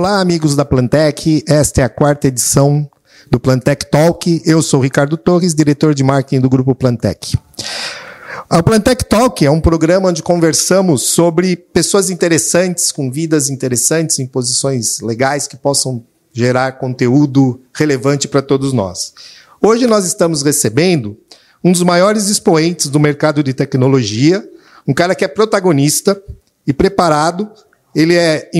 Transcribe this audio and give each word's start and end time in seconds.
Olá, 0.00 0.18
amigos 0.18 0.56
da 0.56 0.64
Plantec. 0.64 1.44
Esta 1.46 1.82
é 1.82 1.84
a 1.84 1.88
quarta 1.90 2.26
edição 2.26 2.90
do 3.30 3.38
Plantec 3.38 3.90
Talk. 3.90 4.40
Eu 4.46 4.62
sou 4.62 4.80
Ricardo 4.80 5.14
Torres, 5.14 5.54
diretor 5.54 5.92
de 5.92 6.02
marketing 6.02 6.40
do 6.40 6.48
grupo 6.48 6.74
Plantec. 6.74 7.36
O 8.50 8.62
Plantec 8.62 9.04
Talk 9.04 9.44
é 9.44 9.50
um 9.50 9.60
programa 9.60 10.08
onde 10.08 10.22
conversamos 10.22 11.02
sobre 11.02 11.54
pessoas 11.54 12.08
interessantes, 12.08 12.90
com 12.90 13.12
vidas 13.12 13.50
interessantes, 13.50 14.18
em 14.18 14.26
posições 14.26 15.00
legais 15.00 15.46
que 15.46 15.58
possam 15.58 16.02
gerar 16.32 16.78
conteúdo 16.78 17.60
relevante 17.74 18.26
para 18.26 18.40
todos 18.40 18.72
nós. 18.72 19.12
Hoje 19.60 19.86
nós 19.86 20.06
estamos 20.06 20.40
recebendo 20.40 21.14
um 21.62 21.72
dos 21.72 21.82
maiores 21.82 22.30
expoentes 22.30 22.86
do 22.86 22.98
mercado 22.98 23.42
de 23.42 23.52
tecnologia, 23.52 24.42
um 24.88 24.94
cara 24.94 25.14
que 25.14 25.26
é 25.26 25.28
protagonista 25.28 26.18
e 26.66 26.72
preparado. 26.72 27.50
Ele 27.94 28.14
é 28.14 28.50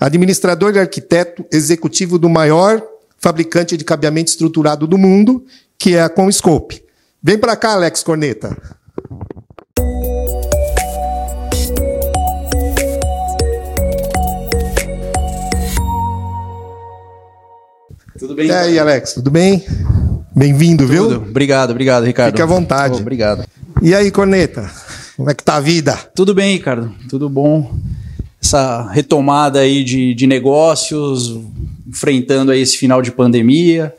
administrador 0.00 0.74
e 0.74 0.78
arquiteto 0.78 1.44
executivo 1.52 2.18
do 2.18 2.28
maior 2.28 2.82
fabricante 3.18 3.76
de 3.76 3.84
cabeamento 3.84 4.30
estruturado 4.30 4.86
do 4.86 4.98
mundo, 4.98 5.44
que 5.78 5.94
é 5.94 6.02
a 6.02 6.08
Comscope. 6.08 6.82
Vem 7.22 7.38
para 7.38 7.54
cá, 7.54 7.72
Alex 7.72 8.02
Corneta. 8.02 8.56
Tudo 18.18 18.34
bem? 18.34 18.46
E 18.46 18.52
aí, 18.52 18.78
Alex, 18.78 19.14
tudo 19.14 19.30
bem? 19.30 19.64
Bem-vindo, 20.34 20.86
viu? 20.86 21.10
Obrigado, 21.16 21.70
obrigado, 21.70 22.04
Ricardo. 22.04 22.30
Fique 22.30 22.42
à 22.42 22.46
vontade. 22.46 22.94
Oh, 22.94 23.00
obrigado. 23.00 23.44
E 23.82 23.94
aí, 23.94 24.10
Corneta? 24.10 24.70
Como 25.16 25.30
é 25.30 25.34
que 25.34 25.44
tá 25.44 25.56
a 25.56 25.60
vida? 25.60 25.96
Tudo 26.14 26.34
bem, 26.34 26.56
Ricardo. 26.56 26.92
Tudo 27.08 27.28
bom. 27.28 27.76
Essa 28.42 28.88
retomada 28.90 29.60
aí 29.60 29.84
de, 29.84 30.14
de 30.14 30.26
negócios, 30.26 31.38
enfrentando 31.86 32.50
aí 32.50 32.60
esse 32.60 32.76
final 32.76 33.00
de 33.00 33.12
pandemia, 33.12 33.94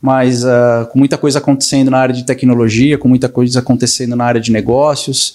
mas 0.00 0.44
uh, 0.44 0.86
com 0.92 0.98
muita 0.98 1.16
coisa 1.16 1.38
acontecendo 1.38 1.90
na 1.90 1.98
área 1.98 2.14
de 2.14 2.24
tecnologia, 2.24 2.98
com 2.98 3.08
muita 3.08 3.28
coisa 3.28 3.60
acontecendo 3.60 4.14
na 4.14 4.24
área 4.24 4.40
de 4.40 4.52
negócios 4.52 5.34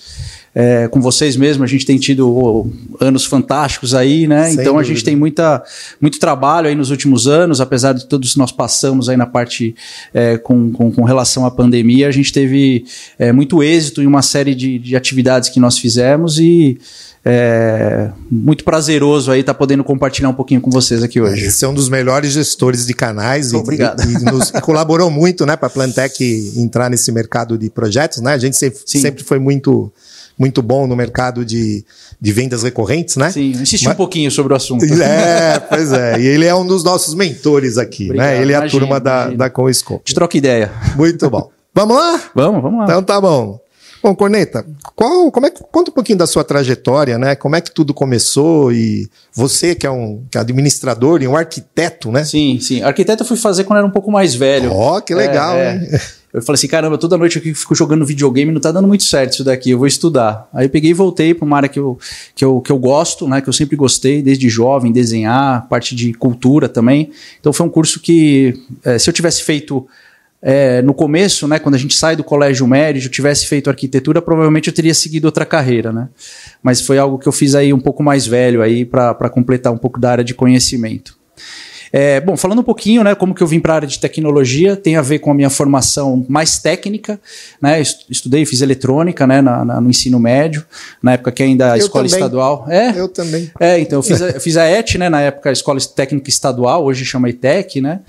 é, 0.54 0.88
com 0.90 1.00
vocês 1.00 1.38
mesmo, 1.38 1.64
a 1.64 1.68
gente 1.68 1.86
tem 1.86 1.98
tido 1.98 2.30
oh, 2.30 2.68
anos 3.00 3.26
fantásticos 3.26 3.96
aí, 3.96 4.28
né? 4.28 4.46
Sem 4.46 4.54
então 4.54 4.74
dúvida. 4.74 4.82
a 4.82 4.84
gente 4.84 5.04
tem 5.04 5.16
muita, 5.16 5.64
muito 6.00 6.20
trabalho 6.20 6.68
aí 6.68 6.76
nos 6.76 6.92
últimos 6.92 7.26
anos, 7.26 7.62
apesar 7.62 7.94
de 7.94 8.06
todos 8.06 8.36
nós 8.36 8.52
passamos 8.52 9.08
aí 9.08 9.16
na 9.16 9.26
parte 9.26 9.74
é, 10.14 10.38
com, 10.38 10.72
com, 10.72 10.92
com, 10.92 11.04
relação 11.04 11.46
à 11.46 11.52
pandemia, 11.52 12.08
a 12.08 12.12
gente 12.12 12.34
teve 12.34 12.84
é, 13.18 13.32
muito 13.32 13.64
êxito 13.64 14.02
em 14.02 14.06
uma 14.06 14.22
série 14.22 14.54
de, 14.54 14.78
de 14.78 14.96
atividades 14.96 15.48
que 15.48 15.60
nós 15.60 15.78
fizemos 15.78 16.38
e 16.38 16.78
é 17.24 18.10
muito 18.30 18.64
prazeroso 18.64 19.32
aí 19.32 19.42
estar 19.42 19.54
tá 19.54 19.58
podendo 19.58 19.84
compartilhar 19.84 20.30
um 20.30 20.34
pouquinho 20.34 20.60
com 20.60 20.72
vocês 20.72 21.04
aqui 21.04 21.22
hoje. 21.22 21.52
Você 21.52 21.66
é 21.66 21.68
um 21.68 21.74
dos 21.74 21.88
melhores 21.88 22.32
gestores 22.32 22.86
de 22.86 22.94
canais 22.94 23.54
Obrigado. 23.54 24.02
e, 24.04 24.14
e, 24.14 24.26
nos, 24.26 24.50
e 24.50 24.60
colaborou 24.62 25.12
muito, 25.12 25.46
né, 25.46 25.56
para 25.56 25.68
a 25.68 25.70
Plantec 25.70 26.54
entrar 26.58 26.90
nesse 26.90 27.12
mercado 27.12 27.58
de 27.58 27.70
projetos, 27.70 28.22
né? 28.22 28.34
A 28.34 28.38
gente 28.38 28.58
sempre, 28.58 28.80
sempre 28.86 29.24
foi 29.24 29.38
muito 29.40 29.92
muito 30.40 30.64
bom 30.64 30.88
no 30.88 30.96
mercado 30.96 31.46
de, 31.46 31.86
de 32.20 32.32
vendas 32.32 32.64
recorrentes, 32.64 33.16
né? 33.16 33.30
Sim, 33.30 33.52
insisti 33.52 33.86
Mas, 33.86 33.94
um 33.94 33.98
pouquinho 33.98 34.32
sobre 34.32 34.54
o 34.54 34.56
assunto. 34.56 34.84
É, 35.02 35.60
pois 35.60 35.92
é. 35.92 36.20
E 36.20 36.26
ele 36.26 36.46
é 36.46 36.56
um 36.56 36.66
dos 36.66 36.84
nossos 36.84 37.14
mentores 37.14 37.78
aqui, 37.78 38.06
né? 38.06 38.10
Obrigado, 38.10 38.36
né? 38.36 38.42
Ele 38.42 38.52
é 38.52 38.56
a 38.56 38.60
imagina, 38.60 38.80
turma 38.80 39.00
da, 39.00 39.30
da 39.30 39.50
Coescope. 39.52 40.06
Te 40.06 40.16
troca 40.16 40.36
ideia. 40.36 40.72
Muito 40.96 41.30
bom. 41.30 41.52
Vamos 41.76 41.96
lá? 41.96 42.20
Vamos, 42.34 42.62
vamos 42.62 42.80
lá. 42.80 42.86
Então 42.86 43.04
tá 43.04 43.22
bom. 43.22 43.60
Bom, 44.04 44.16
Corneta, 44.16 44.66
qual, 44.96 45.32
como 45.32 45.46
é, 45.46 45.52
conta 45.52 45.92
um 45.92 45.94
pouquinho 45.94 46.18
da 46.18 46.26
sua 46.26 46.44
trajetória, 46.44 47.18
né? 47.20 47.36
Como 47.36 47.56
é 47.56 47.62
que 47.62 47.72
tudo 47.72 47.94
começou 47.94 48.72
e 48.72 49.08
você 49.32 49.76
que 49.76 49.86
é 49.86 49.92
um 49.92 50.24
que 50.30 50.38
é 50.38 50.42
administrador 50.42 51.22
e 51.22 51.28
um 51.28 51.36
arquiteto, 51.36 52.12
né? 52.12 52.24
Sim, 52.24 52.60
sim. 52.60 52.82
Arquiteto 52.82 53.22
eu 53.24 53.28
fui 53.28 53.38
fazer 53.38 53.64
quando 53.64 53.78
era 53.78 53.88
um 53.88 53.92
pouco 53.92 54.12
mais 54.12 54.34
velho. 54.34 54.72
Ó, 54.74 54.98
oh, 54.98 55.02
que 55.02 55.14
legal, 55.14 55.56
é, 55.56 55.76
né? 55.76 55.90
É. 55.92 56.22
Eu 56.34 56.42
falei 56.42 56.56
assim, 56.56 56.68
caramba, 56.68 56.98
toda 56.98 57.18
noite 57.18 57.42
eu 57.46 57.56
fico 57.56 57.76
jogando 57.76 58.06
videogame, 58.06 58.52
não 58.52 58.62
tá 58.62 58.72
dando 58.72 58.88
muito 58.88 59.04
certo 59.04 59.34
isso 59.34 59.44
daqui, 59.44 59.72
eu 59.72 59.78
vou 59.78 59.88
estudar. 59.88 60.48
Aí 60.54 60.66
eu 60.66 60.70
peguei 60.70 60.92
e 60.92 60.94
voltei 60.94 61.34
para 61.34 61.46
uma 61.46 61.58
área 61.58 61.70
que 61.70 61.78
eu, 61.78 62.00
que, 62.34 62.46
eu, 62.46 62.62
que 62.62 62.72
eu 62.72 62.78
gosto, 62.78 63.28
né, 63.28 63.42
que 63.42 63.50
eu 63.50 63.54
sempre 63.54 63.76
gostei, 63.76 64.22
desde 64.22 64.48
jovem, 64.48 64.94
desenhar, 64.94 65.68
parte 65.68 65.94
de 65.94 66.14
cultura 66.14 66.70
também. 66.70 67.12
Então 67.40 67.52
foi 67.52 67.66
um 67.66 67.70
curso 67.70 68.00
que, 68.00 68.58
é, 68.84 68.98
se 68.98 69.10
eu 69.10 69.14
tivesse 69.14 69.44
feito 69.44 69.86
é, 70.42 70.82
no 70.82 70.94
começo, 70.94 71.48
né, 71.48 71.60
quando 71.60 71.76
a 71.76 71.78
gente 71.78 71.94
sai 71.94 72.16
do 72.16 72.24
colégio 72.24 72.66
médio, 72.66 73.06
eu 73.06 73.12
tivesse 73.12 73.46
feito 73.46 73.70
arquitetura, 73.70 74.22
provavelmente 74.22 74.68
eu 74.68 74.74
teria 74.74 74.94
seguido 74.94 75.26
outra 75.26 75.46
carreira, 75.46 75.92
né? 75.94 76.10
Mas 76.64 76.82
foi 76.82 76.98
algo 76.98 77.20
que 77.20 77.28
eu 77.28 77.32
fiz 77.32 77.54
aí 77.54 77.72
um 77.72 77.80
pouco 77.80 78.02
mais 78.02 78.26
velho 78.26 78.62
aí 78.62 78.84
para 78.84 79.30
completar 79.30 79.72
um 79.72 79.78
pouco 79.78 80.00
da 80.00 80.12
área 80.12 80.24
de 80.24 80.34
conhecimento. 80.34 81.16
É, 81.94 82.22
bom, 82.22 82.38
falando 82.38 82.60
um 82.60 82.64
pouquinho, 82.64 83.04
né, 83.04 83.14
como 83.14 83.36
que 83.36 83.44
eu 83.44 83.48
vim 83.48 83.60
para 83.60 83.74
a 83.74 83.76
área 83.78 83.88
de 83.88 84.00
tecnologia, 84.00 84.76
tem 84.76 84.96
a 84.96 85.02
ver 85.02 85.20
com 85.20 85.32
a 85.32 85.34
minha 85.34 85.50
formação 85.50 86.26
mais 86.30 86.58
técnica, 86.58 87.20
né, 87.62 87.82
estudei, 88.10 88.46
fiz 88.46 88.62
eletrônica, 88.62 89.28
né, 89.28 89.42
na, 89.42 89.66
na, 89.66 89.82
no 89.82 89.90
ensino 89.90 90.20
médio, 90.20 90.66
na 91.02 91.14
época 91.14 91.32
que 91.32 91.44
ainda 91.44 91.74
a 91.74 91.78
eu 91.78 91.84
escola 91.84 92.06
também. 92.06 92.20
estadual. 92.20 92.66
É, 92.70 92.98
eu 92.98 93.10
também. 93.10 93.52
É, 93.60 93.80
então 93.80 94.00
eu 94.00 94.04
fiz 94.04 94.22
a, 94.22 94.30
eu 94.30 94.42
fiz 94.42 94.56
a 94.56 94.66
ET, 94.66 94.96
né, 94.96 95.10
na 95.10 95.22
época 95.22 95.50
a 95.50 95.54
escola 95.54 95.80
técnica 95.82 96.30
estadual, 96.30 96.86
hoje 96.86 97.04
chama 97.04 97.30
ITEC, 97.30 97.82
né, 97.82 98.00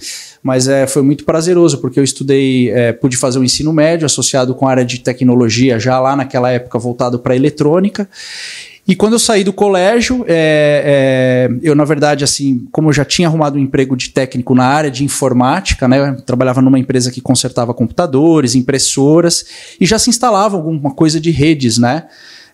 mas 0.42 0.68
é, 0.68 0.86
foi 0.86 1.02
muito 1.02 1.24
prazeroso, 1.24 1.78
porque 1.78 1.98
eu 1.98 2.04
estudei, 2.04 2.70
é, 2.70 2.92
pude 2.92 3.16
fazer 3.16 3.38
o 3.38 3.42
um 3.42 3.44
ensino 3.44 3.72
médio 3.72 4.06
associado 4.06 4.54
com 4.54 4.66
a 4.66 4.70
área 4.70 4.84
de 4.84 5.00
tecnologia, 5.00 5.78
já 5.78 5.98
lá 5.98 6.14
naquela 6.14 6.50
época 6.50 6.78
voltado 6.78 7.18
para 7.18 7.34
eletrônica, 7.34 8.08
e 8.86 8.96
quando 8.96 9.12
eu 9.12 9.18
saí 9.18 9.44
do 9.44 9.52
colégio, 9.52 10.24
é, 10.26 11.48
é, 11.48 11.58
eu, 11.62 11.74
na 11.74 11.84
verdade, 11.84 12.24
assim, 12.24 12.66
como 12.72 12.88
eu 12.88 12.92
já 12.92 13.04
tinha 13.04 13.28
arrumado 13.28 13.56
um 13.56 13.60
emprego 13.60 13.96
de 13.96 14.08
técnico 14.08 14.56
na 14.56 14.64
área 14.64 14.90
de 14.90 15.04
informática, 15.04 15.86
né? 15.86 16.10
Eu 16.10 16.20
trabalhava 16.22 16.60
numa 16.60 16.80
empresa 16.80 17.10
que 17.10 17.20
consertava 17.20 17.72
computadores, 17.72 18.56
impressoras, 18.56 19.44
e 19.80 19.86
já 19.86 20.00
se 20.00 20.10
instalava 20.10 20.56
alguma 20.56 20.92
coisa 20.92 21.20
de 21.20 21.30
redes, 21.30 21.78
né? 21.78 22.06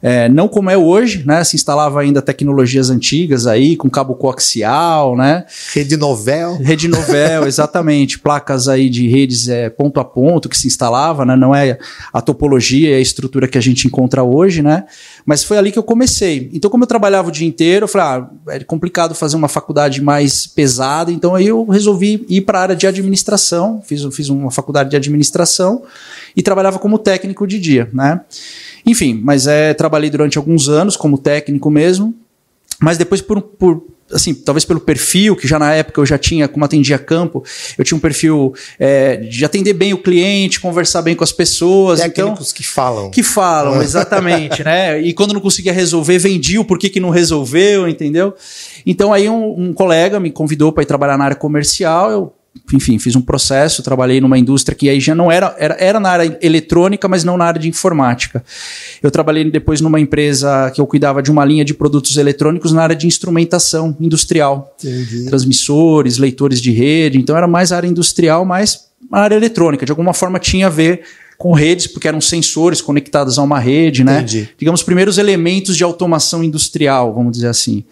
É, 0.03 0.29
não 0.29 0.49
como 0.49 0.71
é 0.71 0.77
hoje, 0.77 1.25
né? 1.27 1.43
Se 1.45 1.57
instalava 1.57 2.01
ainda 2.01 2.23
tecnologias 2.23 2.91
antigas 2.91 3.47
aí, 3.47 3.77
com 3.77 3.91
cabo 3.91 4.15
coaxial, 4.15 5.17
né? 5.17 5.45
Rede 5.73 5.97
novel. 5.97 6.57
Rede 6.57 6.89
novel, 6.89 7.47
exatamente. 7.49 8.19
Placas 8.19 8.69
aí 8.69 8.89
de 8.89 9.09
redes 9.09 9.49
é, 9.49 9.69
ponto 9.69 9.99
a 10.01 10.05
ponto 10.05 10.49
que 10.49 10.57
se 10.57 10.67
instalava, 10.67 11.25
né? 11.25 11.37
Não 11.37 11.55
é 11.55 11.79
a 12.13 12.21
topologia 12.21 12.91
e 12.91 12.95
a 12.95 13.01
estrutura 13.01 13.49
que 13.49 13.59
a 13.59 13.61
gente 13.61 13.87
encontra 13.87 14.23
hoje, 14.23 14.63
né? 14.63 14.85
Mas 15.27 15.43
foi 15.43 15.59
ali 15.59 15.73
que 15.73 15.79
eu 15.79 15.83
comecei. 15.83 16.51
Então, 16.53 16.71
como 16.71 16.85
eu 16.85 16.89
trabalhava 16.89 17.29
o 17.29 17.33
dia 17.33 17.47
inteiro, 17.47 17.85
eu 17.85 17.89
falei, 17.89 18.07
ah, 18.07 18.55
é 18.55 18.61
complicado 18.61 19.15
fazer 19.15 19.37
uma 19.37 19.49
faculdade 19.49 20.01
mais 20.01 20.47
pesada, 20.47 21.11
então 21.11 21.35
aí 21.35 21.47
eu 21.47 21.65
resolvi 21.67 22.25
ir 22.29 22.43
para 22.43 22.59
a 22.59 22.63
área 22.63 22.77
de 22.77 22.87
administração, 22.87 23.83
fiz, 23.85 24.03
fiz 24.15 24.29
uma 24.29 24.51
faculdade 24.51 24.91
de 24.91 24.97
administração 24.97 25.83
e 26.37 26.43
trabalhava 26.43 26.79
como 26.79 26.99
técnico 26.99 27.47
de 27.47 27.59
dia, 27.59 27.89
né? 27.93 28.21
Enfim, 28.89 29.21
mas 29.23 29.47
é, 29.47 29.75
trabalhei 29.75 30.09
durante 30.09 30.39
alguns 30.39 30.67
anos 30.67 30.97
como 30.97 31.19
técnico 31.19 31.71
mesmo, 31.71 32.15
mas 32.81 32.97
depois 32.97 33.21
por, 33.21 33.43
por 33.43 33.85
assim, 34.11 34.33
talvez 34.33 34.65
pelo 34.65 34.81
perfil, 34.81 35.37
que 35.37 35.47
já 35.47 35.59
na 35.59 35.75
época 35.75 36.01
eu 36.01 36.07
já 36.07 36.17
tinha, 36.17 36.49
como 36.49 36.65
atendia 36.65 36.99
campo, 36.99 37.45
eu 37.77 37.85
tinha 37.85 37.99
um 37.99 38.01
perfil 38.01 38.55
é, 38.79 39.17
de 39.17 39.45
atender 39.45 39.75
bem 39.75 39.93
o 39.93 39.99
cliente, 39.99 40.59
conversar 40.59 41.03
bem 41.03 41.15
com 41.15 41.23
as 41.23 41.33
pessoas. 41.33 42.01
Então 42.01 42.29
Técnicos 42.29 42.51
então, 42.51 42.57
que 42.57 42.65
falam. 42.65 43.11
Que 43.11 43.23
falam, 43.23 43.83
exatamente, 43.83 44.65
né? 44.65 44.99
E 45.09 45.13
quando 45.13 45.35
não 45.35 45.41
conseguia 45.41 45.73
resolver, 45.73 46.19
vendia 46.19 46.61
o 46.61 46.65
porquê 46.65 46.89
que 46.89 46.99
não 46.99 47.11
resolveu, 47.11 47.87
entendeu? 47.87 48.35
Então 48.87 49.13
aí 49.13 49.29
um, 49.29 49.69
um 49.69 49.73
colega 49.75 50.19
me 50.19 50.31
convidou 50.31 50.73
para 50.73 50.83
ir 50.83 50.87
trabalhar 50.87 51.19
na 51.19 51.25
área 51.25 51.37
comercial, 51.37 52.11
eu 52.11 52.33
enfim, 52.73 52.99
fiz 52.99 53.17
um 53.17 53.21
processo, 53.21 53.83
trabalhei 53.83 54.21
numa 54.21 54.39
indústria 54.39 54.77
que 54.77 54.89
aí 54.89 55.01
já 55.01 55.15
não 55.15 55.31
era, 55.31 55.55
era, 55.59 55.77
era 55.79 56.01
na 56.01 56.11
área 56.11 56.39
eletrônica, 56.43 57.09
mas 57.09 57.25
não 57.25 57.37
na 57.37 57.45
área 57.45 57.61
de 57.61 57.69
informática. 57.69 58.45
Eu 59.03 59.11
trabalhei 59.11 59.51
depois 59.51 59.81
numa 59.81 60.01
empresa 60.01 60.71
que 60.75 60.81
eu 60.81 60.87
cuidava 60.87 61.23
de 61.23 61.31
uma 61.31 61.45
linha 61.45 61.65
de 61.65 61.75
produtos 61.75 62.17
eletrônicos 62.17 62.73
na 62.73 62.83
área 62.83 62.97
de 62.97 63.07
instrumentação 63.07 63.97
industrial. 64.01 64.75
Entendi. 64.79 65.27
Transmissores, 65.27 66.19
leitores 66.19 66.61
de 66.61 66.71
rede, 66.71 67.19
então 67.19 67.37
era 67.37 67.47
mais 67.47 67.73
área 67.73 67.87
industrial, 67.87 68.45
mais 68.45 68.89
área 69.11 69.35
eletrônica. 69.35 69.87
De 69.87 69.93
alguma 69.93 70.13
forma 70.13 70.39
tinha 70.39 70.67
a 70.67 70.71
ver 70.71 71.03
com 71.39 71.53
redes, 71.53 71.87
porque 71.87 72.09
eram 72.09 72.21
sensores 72.21 72.81
conectados 72.81 73.39
a 73.39 73.43
uma 73.43 73.61
rede, 73.61 74.03
né? 74.03 74.19
Entendi. 74.19 74.49
Digamos, 74.59 74.83
primeiros 74.83 75.19
elementos 75.19 75.77
de 75.77 75.85
automação 75.85 76.43
industrial, 76.43 77.15
vamos 77.15 77.33
dizer 77.33 77.47
assim. 77.47 77.85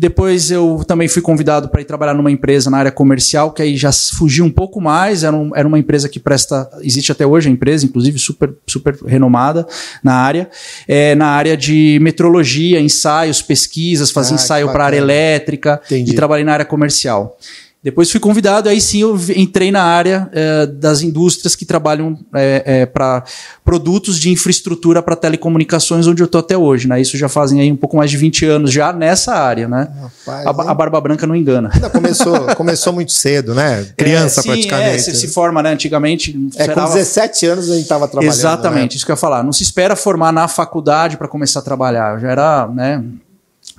Depois 0.00 0.50
eu 0.50 0.82
também 0.88 1.08
fui 1.08 1.20
convidado 1.20 1.68
para 1.68 1.82
ir 1.82 1.84
trabalhar 1.84 2.14
numa 2.14 2.30
empresa 2.30 2.70
na 2.70 2.78
área 2.78 2.90
comercial, 2.90 3.52
que 3.52 3.60
aí 3.60 3.76
já 3.76 3.92
fugiu 3.92 4.46
um 4.46 4.50
pouco 4.50 4.80
mais. 4.80 5.24
Era, 5.24 5.36
um, 5.36 5.54
era 5.54 5.68
uma 5.68 5.78
empresa 5.78 6.08
que 6.08 6.18
presta, 6.18 6.70
existe 6.80 7.12
até 7.12 7.26
hoje 7.26 7.50
a 7.50 7.52
empresa, 7.52 7.84
inclusive 7.84 8.18
super, 8.18 8.50
super 8.66 8.96
renomada 9.04 9.66
na 10.02 10.14
área, 10.14 10.48
é, 10.88 11.14
na 11.14 11.26
área 11.26 11.54
de 11.54 11.98
metrologia, 12.00 12.80
ensaios, 12.80 13.42
pesquisas, 13.42 14.10
fazia 14.10 14.36
ah, 14.36 14.40
ensaio 14.40 14.72
para 14.72 14.86
área 14.86 14.96
elétrica 14.96 15.78
Entendi. 15.84 16.12
e 16.12 16.14
trabalhei 16.14 16.46
na 16.46 16.54
área 16.54 16.64
comercial. 16.64 17.36
Depois 17.82 18.10
fui 18.10 18.20
convidado, 18.20 18.68
aí 18.68 18.78
sim 18.78 19.00
eu 19.00 19.18
entrei 19.34 19.70
na 19.70 19.82
área 19.82 20.28
é, 20.32 20.66
das 20.66 21.00
indústrias 21.00 21.56
que 21.56 21.64
trabalham 21.64 22.18
é, 22.34 22.62
é, 22.66 22.86
para 22.86 23.24
produtos 23.64 24.18
de 24.18 24.30
infraestrutura 24.30 25.02
para 25.02 25.16
telecomunicações, 25.16 26.06
onde 26.06 26.22
eu 26.22 26.26
estou 26.26 26.40
até 26.40 26.58
hoje. 26.58 26.86
Né? 26.86 27.00
Isso 27.00 27.16
já 27.16 27.26
fazem 27.26 27.58
aí 27.58 27.72
um 27.72 27.76
pouco 27.76 27.96
mais 27.96 28.10
de 28.10 28.18
20 28.18 28.44
anos 28.44 28.70
já 28.70 28.92
nessa 28.92 29.34
área. 29.34 29.66
Né? 29.66 29.88
Rapaz, 30.26 30.46
a, 30.46 30.50
a, 30.50 30.74
Barba 30.74 31.00
Branca 31.00 31.26
não 31.26 31.34
engana. 31.34 31.70
Ainda 31.72 31.88
começou, 31.88 32.38
começou 32.54 32.92
muito 32.92 33.12
cedo, 33.12 33.54
né? 33.54 33.86
Criança 33.96 34.42
sim, 34.42 34.48
praticamente. 34.48 34.90
É, 34.90 34.98
você 34.98 35.14
se 35.14 35.28
forma, 35.28 35.62
né? 35.62 35.72
Antigamente. 35.72 36.38
É, 36.56 36.60
esperava... 36.60 36.88
com 36.88 36.94
17 36.94 37.46
anos 37.46 37.70
a 37.70 37.74
gente 37.74 37.84
estava 37.84 38.06
trabalhando. 38.06 38.34
Exatamente, 38.34 38.92
né? 38.92 38.96
isso 38.96 39.06
que 39.06 39.10
eu 39.10 39.14
ia 39.14 39.20
falar. 39.20 39.42
Não 39.42 39.54
se 39.54 39.62
espera 39.62 39.96
formar 39.96 40.32
na 40.32 40.46
faculdade 40.48 41.16
para 41.16 41.26
começar 41.26 41.60
a 41.60 41.62
trabalhar. 41.62 42.12
Eu 42.14 42.20
já 42.20 42.30
era, 42.30 42.68
né? 42.68 43.02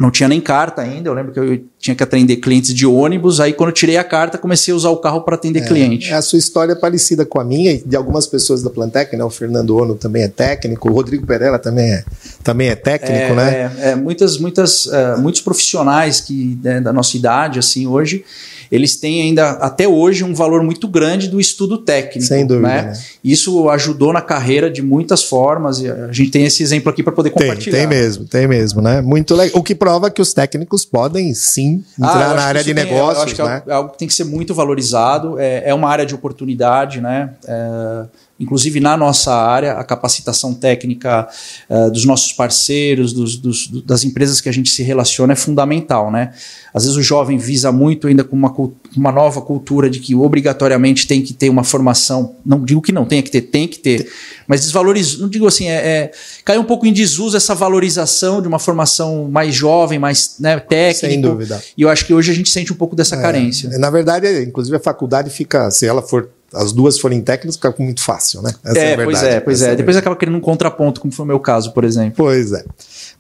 Não 0.01 0.09
tinha 0.09 0.27
nem 0.27 0.41
carta 0.41 0.81
ainda. 0.81 1.07
Eu 1.09 1.13
lembro 1.13 1.31
que 1.31 1.39
eu 1.39 1.63
tinha 1.77 1.95
que 1.95 2.01
atender 2.01 2.37
clientes 2.37 2.73
de 2.73 2.87
ônibus. 2.87 3.39
Aí, 3.39 3.53
quando 3.53 3.69
eu 3.69 3.73
tirei 3.73 3.97
a 3.97 4.03
carta, 4.03 4.35
comecei 4.35 4.73
a 4.73 4.75
usar 4.75 4.89
o 4.89 4.97
carro 4.97 5.21
para 5.21 5.35
atender 5.35 5.61
é, 5.61 5.67
cliente. 5.67 6.11
A 6.11 6.23
sua 6.23 6.39
história 6.39 6.71
é 6.71 6.75
parecida 6.75 7.23
com 7.23 7.39
a 7.39 7.43
minha 7.43 7.73
e 7.73 7.83
de 7.85 7.95
algumas 7.95 8.25
pessoas 8.25 8.63
da 8.63 8.71
Plantec, 8.71 9.15
né? 9.15 9.23
O 9.23 9.29
Fernando 9.29 9.77
Ono 9.77 9.93
também 9.93 10.23
é 10.23 10.27
técnico, 10.27 10.89
o 10.89 10.93
Rodrigo 10.93 11.27
Perella 11.27 11.59
também 11.59 11.91
é, 11.91 12.03
também 12.43 12.69
é 12.69 12.75
técnico, 12.75 13.13
é, 13.13 13.35
né? 13.35 13.71
É, 13.79 13.89
é 13.89 13.95
muitas, 13.95 14.39
muitas, 14.39 14.87
uh, 14.87 15.19
muitos 15.19 15.41
profissionais 15.41 16.19
que 16.19 16.57
né, 16.63 16.81
da 16.81 16.91
nossa 16.91 17.15
idade, 17.15 17.59
assim, 17.59 17.85
hoje 17.85 18.25
eles 18.71 18.95
têm 18.95 19.21
ainda 19.23 19.51
até 19.51 19.87
hoje 19.87 20.23
um 20.23 20.33
valor 20.33 20.63
muito 20.63 20.87
grande 20.87 21.27
do 21.27 21.39
estudo 21.39 21.77
técnico. 21.77 22.25
Sem 22.25 22.45
dúvida. 22.45 22.67
Né? 22.67 22.81
Né? 22.83 22.99
Isso 23.23 23.69
ajudou 23.69 24.13
na 24.13 24.21
carreira 24.21 24.69
de 24.69 24.81
muitas 24.81 25.23
formas 25.23 25.81
e 25.81 25.89
a 25.89 26.11
gente 26.11 26.31
tem 26.31 26.45
esse 26.45 26.63
exemplo 26.63 26.89
aqui 26.89 27.03
para 27.03 27.11
poder 27.11 27.31
compartilhar. 27.31 27.77
Tem, 27.77 27.87
mesmo, 27.87 28.25
tem 28.25 28.47
mesmo, 28.47 28.81
né? 28.81 29.01
Muito 29.01 29.35
legal. 29.35 29.59
O 29.59 29.63
que 29.63 29.75
prova 29.75 30.09
que 30.09 30.21
os 30.21 30.33
técnicos 30.33 30.85
podem 30.85 31.33
sim 31.33 31.83
entrar 31.99 32.31
ah, 32.31 32.33
na 32.33 32.43
área 32.43 32.63
de 32.63 32.73
tem, 32.73 32.85
negócios. 32.85 33.17
Eu 33.17 33.23
acho 33.23 33.35
que 33.35 33.41
é 33.41 33.45
né? 33.45 33.63
é 33.67 33.73
algo 33.73 33.89
que 33.89 33.97
tem 33.97 34.07
que 34.07 34.13
ser 34.13 34.23
muito 34.23 34.53
valorizado. 34.53 35.37
É, 35.37 35.69
é 35.69 35.73
uma 35.73 35.89
área 35.89 36.05
de 36.05 36.15
oportunidade, 36.15 37.01
né? 37.01 37.31
É, 37.45 38.05
inclusive 38.41 38.79
na 38.79 38.97
nossa 38.97 39.33
área, 39.33 39.73
a 39.73 39.83
capacitação 39.83 40.53
técnica 40.53 41.27
uh, 41.69 41.91
dos 41.91 42.05
nossos 42.05 42.33
parceiros, 42.33 43.13
dos, 43.13 43.37
dos, 43.37 43.67
das 43.85 44.03
empresas 44.03 44.41
que 44.41 44.49
a 44.49 44.51
gente 44.51 44.71
se 44.71 44.81
relaciona 44.81 45.33
é 45.33 45.35
fundamental, 45.35 46.11
né? 46.11 46.33
Às 46.73 46.83
vezes 46.83 46.97
o 46.97 47.03
jovem 47.03 47.37
visa 47.37 47.71
muito 47.71 48.07
ainda 48.07 48.23
com 48.23 48.35
uma, 48.35 48.53
uma 48.95 49.11
nova 49.11 49.41
cultura 49.41 49.89
de 49.89 49.99
que 49.99 50.15
obrigatoriamente 50.15 51.05
tem 51.05 51.21
que 51.21 51.33
ter 51.33 51.49
uma 51.49 51.63
formação, 51.63 52.35
não 52.43 52.63
digo 52.63 52.81
que 52.81 52.91
não 52.91 53.05
tenha 53.05 53.21
que 53.21 53.29
ter, 53.29 53.41
tem 53.41 53.67
que 53.67 53.77
ter, 53.77 54.09
mas 54.47 54.61
desvaloriza, 54.61 55.19
não 55.19 55.29
digo 55.29 55.45
assim, 55.45 55.67
é, 55.67 55.75
é 55.75 56.11
cai 56.43 56.57
um 56.57 56.63
pouco 56.63 56.87
em 56.87 56.93
desuso 56.93 57.37
essa 57.37 57.53
valorização 57.53 58.41
de 58.41 58.47
uma 58.47 58.59
formação 58.59 59.29
mais 59.29 59.53
jovem, 59.53 59.99
mais 59.99 60.35
né, 60.39 60.59
técnica. 60.59 61.09
Sem 61.09 61.21
dúvida. 61.21 61.61
E 61.77 61.83
eu 61.83 61.89
acho 61.89 62.05
que 62.05 62.13
hoje 62.13 62.31
a 62.31 62.33
gente 62.33 62.49
sente 62.49 62.73
um 62.73 62.75
pouco 62.75 62.95
dessa 62.95 63.15
é, 63.15 63.21
carência. 63.21 63.69
Na 63.77 63.91
verdade, 63.91 64.43
inclusive 64.43 64.75
a 64.75 64.79
faculdade 64.79 65.29
fica, 65.29 65.69
se 65.69 65.85
ela 65.85 66.01
for 66.01 66.29
as 66.53 66.71
duas 66.71 66.99
forem 66.99 67.21
técnicas, 67.21 67.55
fica 67.55 67.73
muito 67.79 68.03
fácil, 68.03 68.41
né? 68.41 68.53
Essa 68.63 68.79
é, 68.79 68.91
é 68.91 69.03
pois 69.03 69.23
é, 69.23 69.39
pois 69.39 69.61
é. 69.61 69.71
é 69.71 69.75
Depois 69.75 69.97
acaba 69.97 70.15
querendo 70.15 70.37
um 70.37 70.41
contraponto, 70.41 70.99
como 70.99 71.13
foi 71.13 71.23
o 71.23 71.27
meu 71.27 71.39
caso, 71.39 71.73
por 71.73 71.83
exemplo. 71.83 72.13
Pois 72.17 72.51
é. 72.51 72.63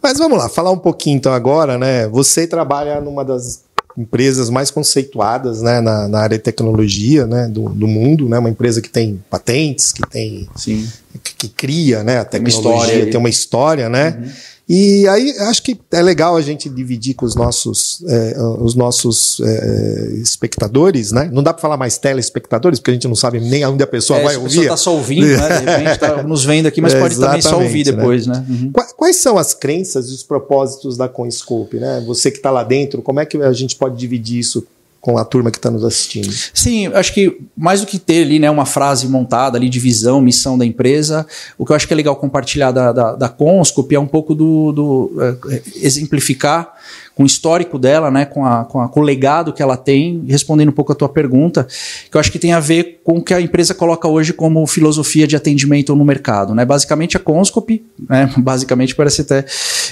Mas 0.01 0.17
vamos 0.17 0.37
lá, 0.37 0.49
falar 0.49 0.71
um 0.71 0.77
pouquinho 0.77 1.17
então 1.17 1.33
agora, 1.33 1.77
né? 1.77 2.07
Você 2.09 2.45
trabalha 2.45 2.99
numa 2.99 3.23
das 3.23 3.63
empresas 3.97 4.49
mais 4.49 4.71
conceituadas 4.71 5.61
né, 5.61 5.81
na, 5.81 6.07
na 6.07 6.19
área 6.19 6.37
de 6.37 6.43
tecnologia 6.43 7.27
né, 7.27 7.47
do, 7.47 7.69
do, 7.69 7.87
mundo, 7.87 8.27
né? 8.27 8.39
Uma 8.39 8.49
empresa 8.49 8.81
que 8.81 8.89
tem 8.89 9.21
patentes, 9.29 9.91
que 9.91 10.01
tem 10.09 10.49
Sim. 10.55 10.87
Que, 11.23 11.35
que 11.35 11.49
cria 11.49 12.03
né, 12.03 12.19
a 12.19 12.25
tecnologia, 12.25 12.69
uma 12.69 12.77
história, 12.77 13.11
tem 13.11 13.19
uma 13.19 13.29
história, 13.29 13.89
né? 13.89 14.17
Uhum. 14.19 14.31
E 14.73 15.05
aí 15.05 15.31
acho 15.39 15.63
que 15.63 15.77
é 15.91 16.01
legal 16.01 16.37
a 16.37 16.41
gente 16.41 16.69
dividir 16.69 17.13
com 17.13 17.25
os 17.25 17.35
nossos, 17.35 18.01
é, 18.07 18.41
os 18.61 18.73
nossos 18.73 19.41
é, 19.41 20.13
espectadores, 20.23 21.11
né? 21.11 21.29
Não 21.29 21.43
dá 21.43 21.51
para 21.51 21.61
falar 21.61 21.75
mais 21.75 21.97
telespectadores, 21.97 22.79
porque 22.79 22.91
a 22.91 22.93
gente 22.93 23.05
não 23.05 23.15
sabe 23.15 23.41
nem 23.41 23.65
onde 23.65 23.83
a 23.83 23.87
pessoa 23.87 24.19
é, 24.19 24.23
vai 24.23 24.37
ouvir. 24.37 24.45
A 24.45 24.47
pessoa 24.47 24.63
está 24.63 24.77
só 24.77 24.95
ouvindo, 24.95 25.27
né? 25.27 25.59
De 25.59 25.65
repente 25.65 25.91
está 25.91 26.23
nos 26.23 26.45
vendo 26.45 26.67
aqui, 26.67 26.79
mas 26.79 26.93
pode 26.93 27.19
também 27.19 27.41
só 27.41 27.61
ouvir 27.61 27.85
né? 27.85 27.91
depois, 27.91 28.25
né? 28.25 28.33
né? 28.33 28.45
Uhum. 28.49 28.71
Quais 28.95 29.17
são 29.17 29.37
as 29.37 29.53
crenças 29.53 30.09
e 30.09 30.13
os 30.13 30.23
propósitos 30.23 30.95
da 30.95 31.09
Conscope, 31.09 31.75
né? 31.75 32.01
Você 32.07 32.31
que 32.31 32.37
está 32.37 32.49
lá 32.49 32.63
dentro, 32.63 33.01
como 33.01 33.19
é 33.19 33.25
que 33.25 33.35
a 33.35 33.51
gente 33.51 33.75
pode 33.75 33.97
dividir 33.97 34.39
isso 34.39 34.65
com 35.01 35.17
a 35.17 35.25
turma 35.25 35.49
que 35.49 35.57
está 35.57 35.71
nos 35.71 35.83
assistindo? 35.83 36.31
Sim, 36.53 36.87
acho 36.93 37.13
que 37.13 37.41
mais 37.57 37.81
do 37.81 37.87
que 37.87 37.97
ter 37.97 38.23
ali 38.23 38.37
né, 38.37 38.49
uma 38.49 38.67
frase 38.67 39.07
montada 39.07 39.57
ali 39.57 39.67
de 39.67 39.79
visão, 39.79 40.21
missão 40.21 40.57
da 40.57 40.65
empresa, 40.65 41.25
o 41.57 41.65
que 41.65 41.71
eu 41.71 41.75
acho 41.75 41.87
que 41.87 41.93
é 41.93 41.97
legal 41.97 42.15
compartilhar 42.15 42.71
da, 42.71 42.91
da, 42.91 43.15
da 43.15 43.27
Conscope 43.27 43.95
é 43.95 43.99
um 43.99 44.07
pouco 44.07 44.35
do, 44.35 44.71
do 44.71 45.11
é, 45.49 45.61
exemplificar 45.75 46.71
com 47.15 47.23
o 47.23 47.25
histórico 47.25 47.77
dela, 47.77 48.09
né, 48.09 48.25
com, 48.25 48.45
a, 48.45 48.65
com, 48.65 48.79
a, 48.79 48.89
com 48.89 48.99
o 48.99 49.03
legado 49.03 49.53
que 49.53 49.61
ela 49.61 49.77
tem, 49.77 50.23
respondendo 50.27 50.69
um 50.69 50.73
pouco 50.73 50.91
a 50.91 50.95
tua 50.95 51.09
pergunta, 51.09 51.67
que 52.09 52.15
eu 52.15 52.19
acho 52.19 52.31
que 52.31 52.39
tem 52.39 52.53
a 52.53 52.59
ver 52.59 53.01
com 53.03 53.17
o 53.17 53.23
que 53.23 53.33
a 53.33 53.41
empresa 53.41 53.73
coloca 53.73 54.07
hoje 54.07 54.33
como 54.33 54.65
filosofia 54.65 55.27
de 55.27 55.35
atendimento 55.35 55.95
no 55.95 56.05
mercado. 56.05 56.55
Né? 56.55 56.65
Basicamente 56.65 57.17
a 57.17 57.19
Conscope, 57.19 57.83
né, 58.09 58.31
basicamente 58.37 58.95
parece 58.95 59.21
até 59.21 59.45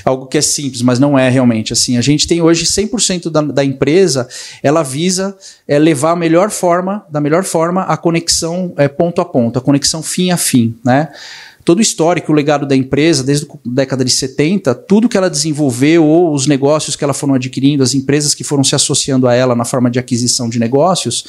algo 0.05 0.25
que 0.27 0.37
é 0.37 0.41
simples, 0.41 0.81
mas 0.81 0.99
não 0.99 1.17
é 1.17 1.29
realmente 1.29 1.73
assim. 1.73 1.97
A 1.97 2.01
gente 2.01 2.27
tem 2.27 2.41
hoje 2.41 2.65
100% 2.65 3.29
da, 3.29 3.41
da 3.41 3.65
empresa, 3.65 4.27
ela 4.63 4.83
visa 4.83 5.37
é, 5.67 5.77
levar 5.77 6.11
a 6.11 6.15
melhor 6.15 6.49
forma, 6.49 7.05
da 7.09 7.19
melhor 7.21 7.43
forma, 7.43 7.83
a 7.83 7.97
conexão 7.97 8.73
é, 8.77 8.87
ponto 8.87 9.21
a 9.21 9.25
ponto, 9.25 9.59
a 9.59 9.61
conexão 9.61 10.01
fim 10.01 10.31
a 10.31 10.37
fim, 10.37 10.75
né? 10.83 11.09
Todo 11.69 11.77
o 11.77 11.83
histórico, 11.83 12.31
o 12.31 12.35
legado 12.35 12.65
da 12.65 12.75
empresa, 12.75 13.23
desde 13.23 13.45
a 13.45 13.57
década 13.63 14.03
de 14.03 14.09
70, 14.09 14.73
tudo 14.73 15.07
que 15.07 15.15
ela 15.15 15.29
desenvolveu, 15.29 16.03
ou 16.03 16.33
os 16.33 16.47
negócios 16.47 16.95
que 16.95 17.03
ela 17.03 17.13
foram 17.13 17.35
adquirindo, 17.35 17.83
as 17.83 17.93
empresas 17.93 18.33
que 18.33 18.43
foram 18.43 18.63
se 18.63 18.73
associando 18.73 19.27
a 19.27 19.35
ela 19.35 19.53
na 19.55 19.63
forma 19.63 19.87
de 19.87 19.99
aquisição 19.99 20.49
de 20.49 20.57
negócios, 20.57 21.23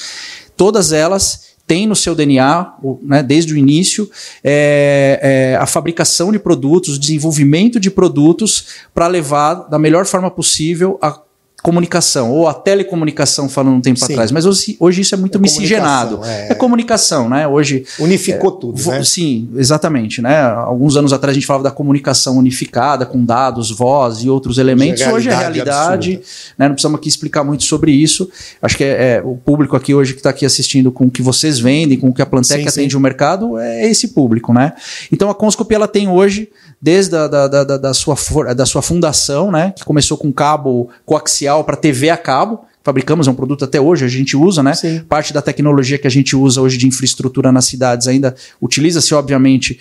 todas 0.57 0.93
elas 0.93 1.51
têm 1.67 1.87
no 1.87 1.95
seu 1.95 2.15
DNA, 2.15 2.73
né, 3.03 3.23
desde 3.23 3.53
o 3.53 3.57
início, 3.59 4.11
é, 4.43 5.53
é, 5.53 5.57
a 5.57 5.67
fabricação 5.67 6.33
de 6.33 6.39
produtos, 6.39 6.97
o 6.97 6.99
desenvolvimento 6.99 7.79
de 7.79 7.91
produtos 7.91 8.65
para 8.95 9.07
levar 9.09 9.69
da 9.69 9.79
melhor 9.79 10.07
forma 10.07 10.31
possível 10.31 10.99
a 11.03 11.21
comunicação, 11.63 12.31
ou 12.31 12.49
a 12.49 12.55
telecomunicação 12.55 13.49
falando 13.49 13.77
um 13.77 13.81
tempo 13.81 13.99
Sim. 13.99 14.13
atrás, 14.13 14.31
mas 14.31 14.47
hoje, 14.47 14.77
hoje, 14.81 15.03
isso 15.03 15.15
é 15.15 15.19
muito 15.19 15.39
é 15.39 15.41
miscigenado. 15.41 16.21
É... 16.25 16.53
é... 16.53 16.55
comunicação, 16.55 17.29
né? 17.29 17.47
Hoje 17.47 17.85
unificou 17.99 18.57
é, 18.57 18.61
tudo, 18.61 18.91
né? 18.91 19.05
Sim, 19.05 19.49
exatamente, 19.57 20.23
né? 20.23 20.41
Alguns 20.41 20.97
anos 20.97 21.13
atrás 21.13 21.33
a 21.33 21.35
gente 21.35 21.47
falava 21.47 21.65
da 21.65 21.71
comunicação 21.71 22.39
unificada 22.39 23.05
com 23.05 23.25
dados, 23.25 23.71
voz 23.71 24.19
e 24.19 24.31
outros 24.31 24.59
elementos. 24.59 25.03
Hoje 25.03 25.29
é 25.29 25.35
realidade, 25.35 26.21
né? 26.57 26.67
Não 26.67 26.75
precisamos 26.75 26.99
aqui 26.99 27.09
explicar 27.09 27.45
muito 27.45 27.65
sobre 27.65 27.93
isso. 27.93 28.31
Acho 28.63 28.77
que 28.77 28.85
é, 28.85 29.17
é 29.17 29.23
o 29.25 29.37
público 29.37 29.77
aqui 29.77 29.95
hoje 29.95 30.13
que 30.13 30.21
está 30.21 30.31
aqui 30.31 30.47
assistindo 30.47 30.91
com 30.91 31.07
o 31.07 31.11
que 31.11 31.23
vocês 31.23 31.59
vendem, 31.59 31.99
com 31.99 32.09
o 32.09 32.15
que 32.15 32.23
a 32.23 32.27
Plantec 32.27 32.63
sim, 32.63 32.69
atende 32.69 32.93
sim. 32.93 32.97
o 32.97 33.01
mercado, 33.01 33.59
é 33.59 33.87
esse 33.89 34.09
público, 34.09 34.53
né? 34.53 34.73
Então 35.13 35.29
a 35.29 35.35
Conscopy 35.35 35.75
ela 35.75 35.89
tem 35.89 36.09
hoje 36.09 36.49
desde 36.81 37.15
a, 37.15 37.27
da, 37.27 37.47
da, 37.47 37.77
da, 37.77 37.95
sua, 37.95 38.17
da 38.55 38.65
sua 38.65 38.81
fundação, 38.81 39.51
né? 39.51 39.75
Que 39.77 39.85
começou 39.85 40.17
com 40.17 40.33
cabo 40.33 40.89
coaxial 41.05 41.50
para 41.65 41.77
TV 41.77 42.11
a 42.11 42.17
cabo. 42.17 42.65
Fabricamos, 42.83 43.29
é 43.29 43.31
um 43.31 43.35
produto 43.35 43.65
até 43.65 43.81
hoje, 43.81 44.05
a 44.05 44.09
gente 44.09 44.37
usa, 44.37 44.63
né? 44.63 44.75
Sim. 44.75 45.01
Parte 45.01 45.33
da 45.33 45.43
tecnologia 45.43 45.99
que 45.99 46.07
a 46.07 46.11
gente 46.11 46.35
usa 46.35 46.61
hoje 46.61 46.79
de 46.79 46.87
infraestrutura 46.87 47.53
nas 47.53 47.67
cidades 47.67 48.09
ainda 48.09 48.35
utiliza-se, 48.61 49.15
obviamente, 49.15 49.79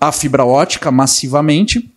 a 0.00 0.10
fibra 0.10 0.44
ótica 0.44 0.90
massivamente. 0.90 1.90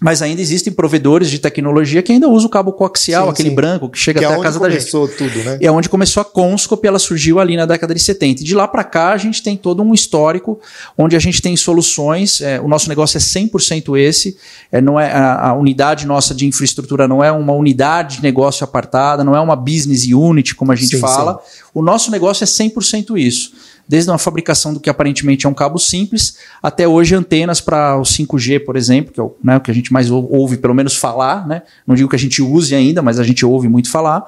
Mas 0.00 0.22
ainda 0.22 0.40
existem 0.40 0.72
provedores 0.72 1.30
de 1.30 1.38
tecnologia 1.38 2.02
que 2.02 2.10
ainda 2.10 2.26
usam 2.26 2.48
o 2.48 2.50
cabo 2.50 2.72
coaxial, 2.72 3.26
sim, 3.26 3.30
aquele 3.32 3.48
sim. 3.50 3.54
branco 3.54 3.86
que 3.86 3.98
chega 3.98 4.18
que 4.18 4.24
é 4.24 4.28
até 4.28 4.36
é 4.36 4.40
a 4.40 4.42
casa 4.42 4.58
da 4.58 4.70
gente. 4.70 4.90
começou 4.90 5.06
tudo, 5.06 5.44
né? 5.44 5.58
E 5.60 5.66
é 5.66 5.70
onde 5.70 5.90
começou 5.90 6.22
a 6.22 6.24
Conscope, 6.24 6.88
ela 6.88 6.98
surgiu 6.98 7.38
ali 7.38 7.54
na 7.54 7.66
década 7.66 7.94
de 7.94 8.00
70. 8.00 8.40
E 8.40 8.44
de 8.44 8.54
lá 8.54 8.66
para 8.66 8.82
cá 8.82 9.12
a 9.12 9.18
gente 9.18 9.42
tem 9.42 9.58
todo 9.58 9.82
um 9.82 9.92
histórico 9.92 10.58
onde 10.96 11.16
a 11.16 11.18
gente 11.18 11.42
tem 11.42 11.54
soluções, 11.54 12.40
é, 12.40 12.58
o 12.58 12.66
nosso 12.66 12.88
negócio 12.88 13.18
é 13.18 13.20
100% 13.20 13.98
esse, 13.98 14.38
é, 14.72 14.80
não 14.80 14.98
é 14.98 15.12
a, 15.12 15.50
a, 15.50 15.54
unidade 15.54 16.06
nossa 16.06 16.34
de 16.34 16.46
infraestrutura 16.46 17.06
não 17.06 17.22
é 17.22 17.30
uma 17.30 17.52
unidade 17.52 18.16
de 18.16 18.22
negócio 18.22 18.64
apartada, 18.64 19.22
não 19.22 19.36
é 19.36 19.40
uma 19.40 19.54
business 19.54 20.06
unit 20.06 20.54
como 20.54 20.72
a 20.72 20.76
gente 20.76 20.96
sim, 20.96 21.00
fala. 21.00 21.38
O 21.74 21.82
nosso 21.82 22.10
negócio 22.10 22.42
é 22.42 22.46
100% 22.46 23.18
isso 23.18 23.52
desde 23.90 24.08
uma 24.08 24.18
fabricação 24.18 24.72
do 24.72 24.78
que 24.78 24.88
aparentemente 24.88 25.46
é 25.46 25.48
um 25.48 25.54
cabo 25.54 25.76
simples, 25.76 26.36
até 26.62 26.86
hoje 26.86 27.12
antenas 27.16 27.60
para 27.60 27.96
o 27.96 28.02
5G, 28.02 28.64
por 28.64 28.76
exemplo, 28.76 29.12
que 29.12 29.18
é 29.18 29.22
o, 29.24 29.34
né, 29.42 29.56
o, 29.56 29.60
que 29.60 29.68
a 29.68 29.74
gente 29.74 29.92
mais 29.92 30.08
ouve, 30.12 30.58
pelo 30.58 30.72
menos 30.72 30.94
falar, 30.94 31.44
né? 31.44 31.62
não 31.84 31.96
digo 31.96 32.08
que 32.08 32.14
a 32.14 32.18
gente 32.18 32.40
use 32.40 32.72
ainda, 32.72 33.02
mas 33.02 33.18
a 33.18 33.24
gente 33.24 33.44
ouve 33.44 33.68
muito 33.68 33.90
falar, 33.90 34.24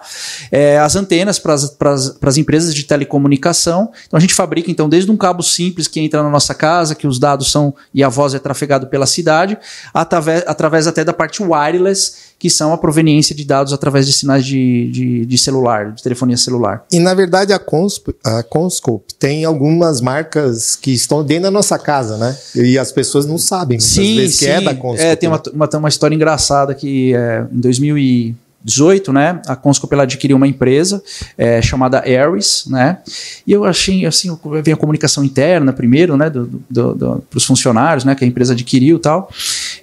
é, 0.50 0.81
as 0.81 0.97
antenas 0.97 1.38
para 1.38 1.54
as 1.54 2.37
empresas 2.37 2.75
de 2.75 2.83
telecomunicação. 2.83 3.92
Então 4.04 4.19
a 4.19 4.21
gente 4.21 4.35
fabrica 4.35 4.69
então 4.69 4.88
desde 4.88 5.12
um 5.12 5.16
cabo 5.16 5.45
simples 5.45 5.87
que 5.87 6.00
entra 6.00 6.25
na 6.25 6.28
nossa 6.28 6.54
casa, 6.54 6.97
que 6.97 7.07
os 7.07 7.21
dados 7.21 7.52
são 7.52 7.73
e 7.95 8.02
a 8.02 8.09
voz 8.09 8.35
é 8.35 8.40
trafegado 8.40 8.88
pela 8.88 9.07
cidade, 9.07 9.57
através, 9.95 10.42
através 10.45 10.88
até 10.88 11.04
da 11.04 11.12
parte 11.12 11.40
wireless 11.40 12.33
que 12.42 12.50
são 12.50 12.73
a 12.73 12.78
proveniência 12.78 13.37
de 13.37 13.45
dados 13.45 13.73
através 13.73 14.04
de 14.04 14.12
sinais 14.12 14.45
de, 14.45 14.90
de, 14.90 15.25
de 15.25 15.38
celular, 15.38 15.92
de 15.92 16.02
telefonia 16.02 16.37
celular. 16.37 16.85
E 16.90 16.99
na 16.99 17.14
verdade 17.14 17.52
a, 17.52 17.59
Consp, 17.61 18.09
a 18.25 18.42
Conscope 18.42 19.14
tem 19.14 19.45
algumas 19.52 20.00
marcas 20.00 20.75
que 20.76 20.92
estão 20.92 21.25
dentro 21.25 21.44
da 21.44 21.50
nossa 21.50 21.78
casa, 21.78 22.16
né? 22.16 22.37
E 22.54 22.78
as 22.78 22.90
pessoas 22.90 23.26
não 23.26 23.38
sabem 23.38 23.78
sim, 23.78 24.16
vezes 24.16 24.37
sim. 24.37 24.47
que 24.47 24.50
é 24.50 24.61
da 24.61 24.75
Conscope. 24.75 25.02
É, 25.02 25.16
tem 25.16 25.28
uma, 25.28 25.42
uma, 25.52 25.68
uma 25.75 25.88
história 25.88 26.14
engraçada 26.14 26.75
que 26.75 27.14
é, 27.14 27.44
em 27.52 27.61
2000 27.61 27.99
e 27.99 28.35
18, 28.64 29.12
né, 29.12 29.40
a 29.47 29.57
Conscope 29.57 29.92
ela 29.95 30.04
adquiriu 30.04 30.37
uma 30.37 30.47
empresa 30.47 31.02
é, 31.37 31.61
chamada 31.61 31.99
Ares, 31.99 32.64
né, 32.66 32.99
e 33.47 33.52
eu 33.52 33.64
achei, 33.64 34.07
assim, 34.07 34.37
vem 34.62 34.75
a 34.75 34.76
comunicação 34.76 35.25
interna 35.25 35.73
primeiro, 35.73 36.16
né, 36.16 36.31
para 36.31 37.37
os 37.37 37.45
funcionários, 37.45 38.04
né, 38.04 38.14
que 38.14 38.25
a 38.25 38.26
empresa 38.26 38.52
adquiriu 38.52 38.97
e 38.97 39.00
tal. 39.00 39.31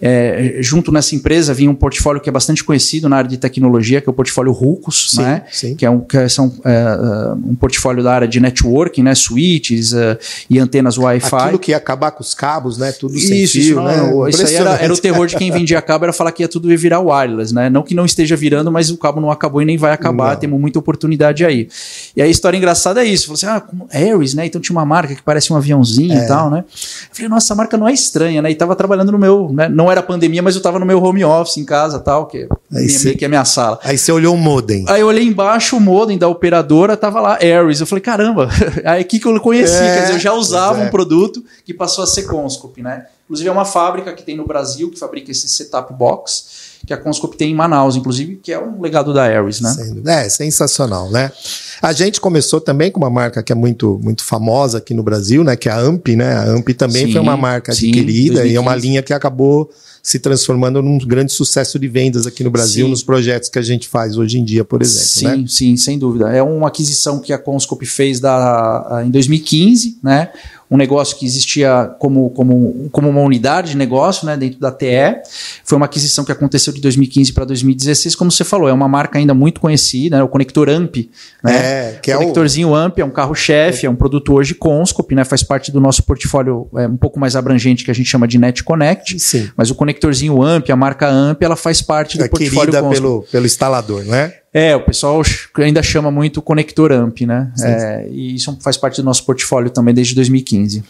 É, 0.02 0.58
junto 0.62 0.92
nessa 0.92 1.14
empresa 1.16 1.54
vinha 1.54 1.70
um 1.70 1.76
portfólio 1.76 2.22
que 2.22 2.30
é 2.30 2.32
bastante 2.32 2.64
conhecido 2.64 3.10
na 3.10 3.18
área 3.18 3.30
de 3.30 3.38
tecnologia, 3.38 4.00
que 4.00 4.10
é 4.10 4.12
o 4.12 4.14
portfólio 4.14 4.52
Rucos, 4.52 5.12
sim, 5.12 5.22
né, 5.22 5.44
sim. 5.52 5.76
que 5.76 5.86
é 5.86 5.90
um, 5.90 6.00
que 6.00 6.30
são, 6.30 6.54
é, 6.64 7.34
um 7.46 7.56
portfólio 7.56 8.04
da 8.04 8.14
área 8.14 8.28
de 8.28 8.40
networking, 8.40 9.04
né, 9.04 9.14
switches 9.16 9.92
uh, 9.92 10.18
e 10.50 10.60
antenas 10.60 10.98
Wi-Fi. 10.98 11.36
Aquilo 11.36 11.60
que 11.60 11.72
ia 11.72 11.78
acabar 11.78 12.12
com 12.12 12.22
os 12.22 12.34
cabos, 12.34 12.78
né, 12.78 12.92
tudo 12.92 13.16
isso, 13.16 13.28
sem 13.28 13.48
fio, 13.48 13.62
isso, 13.62 13.82
né? 13.82 14.30
Isso 14.30 14.46
aí 14.46 14.56
era, 14.56 14.76
era, 14.76 14.94
o 14.94 14.98
terror 14.98 15.28
de 15.28 15.36
quem 15.36 15.52
vendia 15.52 15.82
cabo, 15.82 16.06
era 16.06 16.14
falar 16.14 16.32
que 16.32 16.44
ia 16.44 16.48
tudo 16.48 16.70
virar 16.78 17.00
wireless, 17.00 17.54
né, 17.54 17.70
não 17.70 17.84
que 17.84 17.94
não 17.94 18.06
esteja 18.06 18.36
virando, 18.36 18.69
mas 18.72 18.90
o 18.90 18.98
cabo 18.98 19.20
não 19.20 19.32
acabou 19.32 19.62
e 19.62 19.66
nem 19.66 19.78
vai 19.78 19.92
acabar, 19.92 20.34
não. 20.34 20.40
temos 20.40 20.60
muita 20.60 20.80
oportunidade 20.80 21.46
aí. 21.46 21.68
E 22.16 22.22
a 22.22 22.28
história 22.28 22.58
engraçada 22.58 23.04
é 23.04 23.06
isso, 23.06 23.26
falou 23.26 23.36
assim, 23.36 23.46
ah, 23.48 23.60
como 23.60 23.88
Ares, 23.94 24.34
né, 24.34 24.46
então 24.46 24.60
tinha 24.60 24.76
uma 24.76 24.86
marca 24.86 25.16
que 25.16 25.22
parece 25.22 25.52
um 25.52 25.56
aviãozinho 25.56 26.14
é. 26.14 26.26
e 26.26 26.28
tal, 26.28 26.50
né, 26.50 26.64
eu 26.68 27.16
falei, 27.16 27.30
nossa, 27.30 27.48
essa 27.48 27.56
marca 27.56 27.78
não 27.78 27.88
é 27.88 27.94
estranha, 27.94 28.42
né, 28.42 28.52
e 28.52 28.56
tava 28.56 28.76
trabalhando 28.76 29.12
no 29.12 29.18
meu, 29.18 29.50
né, 29.52 29.70
não 29.70 29.92
era 29.92 30.02
pandemia, 30.02 30.42
mas 30.42 30.56
eu 30.56 30.62
tava 30.62 30.80
no 30.80 30.86
meu 30.86 31.02
home 31.02 31.24
office 31.24 31.58
em 31.58 31.66
casa 31.66 32.00
tal, 32.00 32.26
que, 32.26 32.48
aí 32.72 32.86
minha, 32.86 32.90
cê, 32.90 33.16
que 33.16 33.26
é 33.26 33.28
a 33.28 33.30
minha 33.30 33.46
sala. 33.46 33.80
Aí 33.84 33.98
você 33.98 34.12
olhou 34.12 34.36
o 34.36 34.38
modem. 34.38 34.86
Aí 34.88 35.02
eu 35.02 35.08
olhei 35.08 35.24
embaixo 35.24 35.78
o 35.78 35.80
modem 35.80 36.18
da 36.18 36.28
operadora, 36.28 36.96
tava 36.96 37.20
lá, 37.20 37.34
Ares, 37.34 37.80
eu 37.80 37.88
falei, 37.88 38.02
caramba, 38.02 38.50
aí 38.86 39.04
que 39.04 39.20
que 39.20 39.28
eu 39.28 39.40
conheci, 39.40 39.76
é, 39.76 39.96
quer 39.96 40.02
dizer, 40.02 40.14
eu 40.14 40.20
já 40.20 40.34
usava 40.34 40.82
é. 40.82 40.86
um 40.86 40.90
produto 40.90 41.44
que 41.66 41.74
passou 41.74 42.04
a 42.04 42.08
ser 42.08 42.24
Conscope, 42.24 42.82
né, 42.82 43.06
inclusive 43.26 43.48
é 43.48 43.52
uma 43.52 43.66
fábrica 43.66 44.14
que 44.14 44.24
tem 44.24 44.36
no 44.36 44.46
Brasil, 44.46 44.90
que 44.90 45.00
fabrica 45.00 45.32
esse 45.32 45.48
setup 45.48 45.94
box, 45.94 46.69
que 46.90 46.94
a 46.94 46.98
Conscope 46.98 47.38
tem 47.38 47.52
em 47.52 47.54
Manaus, 47.54 47.96
inclusive, 47.96 48.38
que 48.38 48.52
é 48.52 48.60
um 48.60 48.82
legado 48.82 49.14
da 49.14 49.24
Ares, 49.24 49.62
né? 49.62 49.76
É, 50.08 50.28
sensacional, 50.28 51.12
né? 51.12 51.32
A 51.80 51.94
gente 51.94 52.20
começou 52.20 52.60
também 52.60 52.92
com 52.92 53.00
uma 53.00 53.12
marca 53.12 53.44
que 53.44 53.52
é 53.52 53.56
muito, 53.56 54.00
muito 54.04 54.24
famosa 54.24 54.80
aqui 54.80 54.92
no 54.96 55.04
Brasil, 55.04 55.44
né? 55.44 55.56
Que 55.56 55.70
é 55.70 55.72
a 55.72 55.80
AMP, 55.80 56.16
né? 56.16 56.34
A 56.34 56.46
AMP 56.46 56.74
também 56.74 57.06
sim, 57.06 57.12
foi 57.12 57.22
uma 57.22 57.38
marca 57.38 57.74
adquirida 57.74 58.42
sim, 58.42 58.48
e 58.48 58.56
é 58.56 58.60
uma 58.60 58.76
linha 58.76 59.04
que 59.04 59.14
acabou 59.14 59.70
se 60.02 60.18
transformando 60.18 60.82
num 60.82 60.98
grande 60.98 61.32
sucesso 61.32 61.78
de 61.78 61.88
vendas 61.88 62.26
aqui 62.26 62.44
no 62.44 62.50
Brasil, 62.50 62.86
sim. 62.86 62.90
nos 62.90 63.04
projetos 63.04 63.50
que 63.50 63.60
a 63.60 63.62
gente 63.62 63.88
faz 63.88 64.18
hoje 64.18 64.40
em 64.40 64.44
dia, 64.44 64.66
por 64.66 64.82
exemplo. 64.82 65.08
Sim, 65.08 65.42
né? 65.42 65.46
sim, 65.48 65.78
sem 65.78 66.00
dúvida. 66.00 66.32
É 66.32 66.42
uma 66.42 66.70
aquisição 66.70 67.20
que 67.20 67.32
a 67.32 67.38
Conscope 67.38 67.86
fez 67.86 68.20
da, 68.20 69.04
em 69.06 69.12
2015, 69.12 70.00
né? 70.02 70.32
Um 70.70 70.78
negócio 70.78 71.18
que 71.18 71.26
existia 71.26 71.92
como, 71.98 72.30
como, 72.30 72.90
como 72.92 73.10
uma 73.10 73.22
unidade 73.22 73.72
de 73.72 73.78
negócio 73.78 74.26
né, 74.26 74.38
dentro 74.38 74.60
da 74.60 74.72
TE. 74.72 75.22
Foi 75.64 75.76
uma 75.76 75.86
aquisição 75.86 76.24
que 76.24 76.32
aconteceu 76.32 76.72
de 76.72 76.80
2015 76.80 77.34
para 77.34 77.46
2016, 77.46 78.16
como 78.16 78.32
você 78.32 78.44
falou, 78.44 78.70
é 78.70 78.74
uma 78.74 78.88
marca 78.88 79.18
ainda 79.18 79.34
muito 79.34 79.60
conhecida, 79.60 80.18
né, 80.18 80.24
o 80.24 80.28
conector 80.28 80.70
AMP. 80.70 81.10
Né? 81.44 81.56
É, 81.56 82.00
que 82.02 82.14
o 82.14 82.18
conectorzinho 82.18 82.70
é 82.70 82.72
o... 82.72 82.76
AMP 82.76 83.00
é 83.00 83.06
um 83.06 83.10
carro-chefe, 83.10 83.86
é. 83.86 83.88
é. 83.88 83.90
um 83.90 83.96
produto 83.96 84.34
hoje 84.34 84.54
Conscope, 84.54 85.16
né, 85.16 85.24
faz 85.24 85.42
parte 85.42 85.72
do 85.72 85.80
nosso 85.80 86.04
portfólio 86.04 86.70
é, 86.76 86.88
um 86.88 86.98
pouco 86.98 87.20
mais 87.20 87.36
abrangente 87.36 87.84
que 87.84 87.92
a 87.92 87.96
gente 87.96 88.08
chama 88.08 88.28
de 88.28 88.38
Net 88.38 88.64
Connect. 88.64 89.20
Sim. 89.20 89.50
Mas 89.58 89.72
o 89.72 89.76
conectorzinho 89.76 90.42
AMP, 90.44 90.72
a 90.72 90.76
marca 90.76 91.08
AMP, 91.08 91.42
ela 91.44 91.56
faz 91.56 91.82
parte 91.82 92.18
do 92.18 92.26
é 92.26 92.28
portfólio 92.28 92.72
Conscope. 92.72 92.96
pelo, 92.96 93.22
pelo 93.24 93.46
instalador, 93.46 94.06
não 94.06 94.16
é? 94.54 94.76
O 94.76 94.82
pessoal 94.82 95.22
ainda 95.58 95.84
chama 95.84 96.10
muito 96.10 96.42
conector 96.42 96.92
AMP, 96.92 97.26
né? 97.26 97.52
É, 97.62 98.08
e 98.10 98.36
isso 98.36 98.58
faz 98.62 98.78
parte 98.78 99.02
do 99.02 99.06
nosso 99.06 99.26
portfólio 99.26 99.70
também 99.70 99.94
desde 99.94 100.16
2015. 100.16 100.84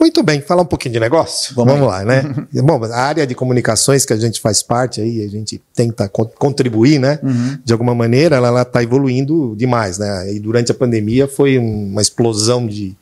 Muito 0.00 0.22
bem, 0.22 0.40
falar 0.40 0.62
um 0.62 0.66
pouquinho 0.66 0.94
de 0.94 1.00
negócio? 1.00 1.54
Vamos, 1.54 1.74
Vamos 1.74 1.86
lá, 1.86 2.02
né? 2.02 2.22
Bom, 2.64 2.82
a 2.84 2.96
área 2.96 3.26
de 3.26 3.34
comunicações 3.34 4.06
que 4.06 4.14
a 4.14 4.16
gente 4.16 4.40
faz 4.40 4.62
parte 4.62 4.98
aí, 4.98 5.22
a 5.22 5.28
gente 5.28 5.60
tenta 5.74 6.08
contribuir, 6.08 6.98
né? 6.98 7.18
Uhum. 7.22 7.58
De 7.62 7.70
alguma 7.70 7.94
maneira, 7.94 8.36
ela 8.36 8.62
está 8.62 8.82
evoluindo 8.82 9.54
demais, 9.58 9.98
né? 9.98 10.32
E 10.32 10.40
durante 10.40 10.72
a 10.72 10.74
pandemia 10.74 11.28
foi 11.28 11.58
uma 11.58 12.00
explosão 12.00 12.66
de, 12.66 12.96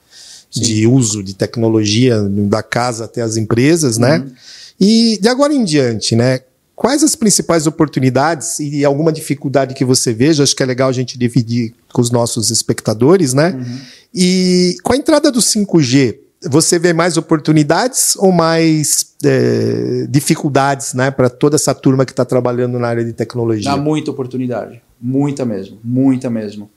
de 0.51 0.89
uso 0.89 1.23
de 1.23 1.35
tecnologia 1.35 2.21
da 2.21 2.65
casa 2.65 3.05
até 3.05 3.23
as 3.23 3.37
empresas, 3.37 3.97
né? 3.97 4.19
Uhum. 4.19 4.33
E 4.81 5.19
de 5.23 5.29
agora 5.29 5.55
em 5.55 5.63
diante, 5.63 6.17
né? 6.17 6.41
Quais 6.79 7.03
as 7.03 7.17
principais 7.17 7.67
oportunidades 7.67 8.61
e 8.61 8.85
alguma 8.85 9.13
dificuldade 9.13 9.75
que 9.75 9.85
você 9.85 10.13
veja? 10.13 10.45
Acho 10.45 10.55
que 10.55 10.63
é 10.63 10.67
legal 10.67 10.89
a 10.89 10.93
gente 10.93 11.19
dividir 11.19 11.75
com 11.93 12.01
os 12.01 12.13
nossos 12.13 12.53
espectadores, 12.53 13.35
né? 13.35 13.51
Uhum. 13.51 13.79
E 14.15 14.77
com 14.85 14.93
a 14.93 14.97
entrada 14.97 15.33
do 15.33 15.41
5G, 15.41 16.19
você 16.49 16.79
vê 16.79 16.93
mais 16.93 17.17
oportunidades 17.17 18.15
ou 18.15 18.31
mais 18.31 19.07
é, 19.25 20.07
dificuldades, 20.09 20.95
né, 20.95 21.11
para 21.11 21.29
toda 21.29 21.57
essa 21.57 21.75
turma 21.75 22.05
que 22.05 22.13
está 22.13 22.25
trabalhando 22.25 22.79
na 22.79 22.87
área 22.87 23.05
de 23.05 23.13
tecnologia? 23.13 23.69
Dá 23.69 23.77
muita 23.77 24.13
oportunidade, 24.13 24.81
muita 25.01 25.45
mesmo, 25.45 25.79
muita 25.83 26.31
mesmo. 26.31 26.71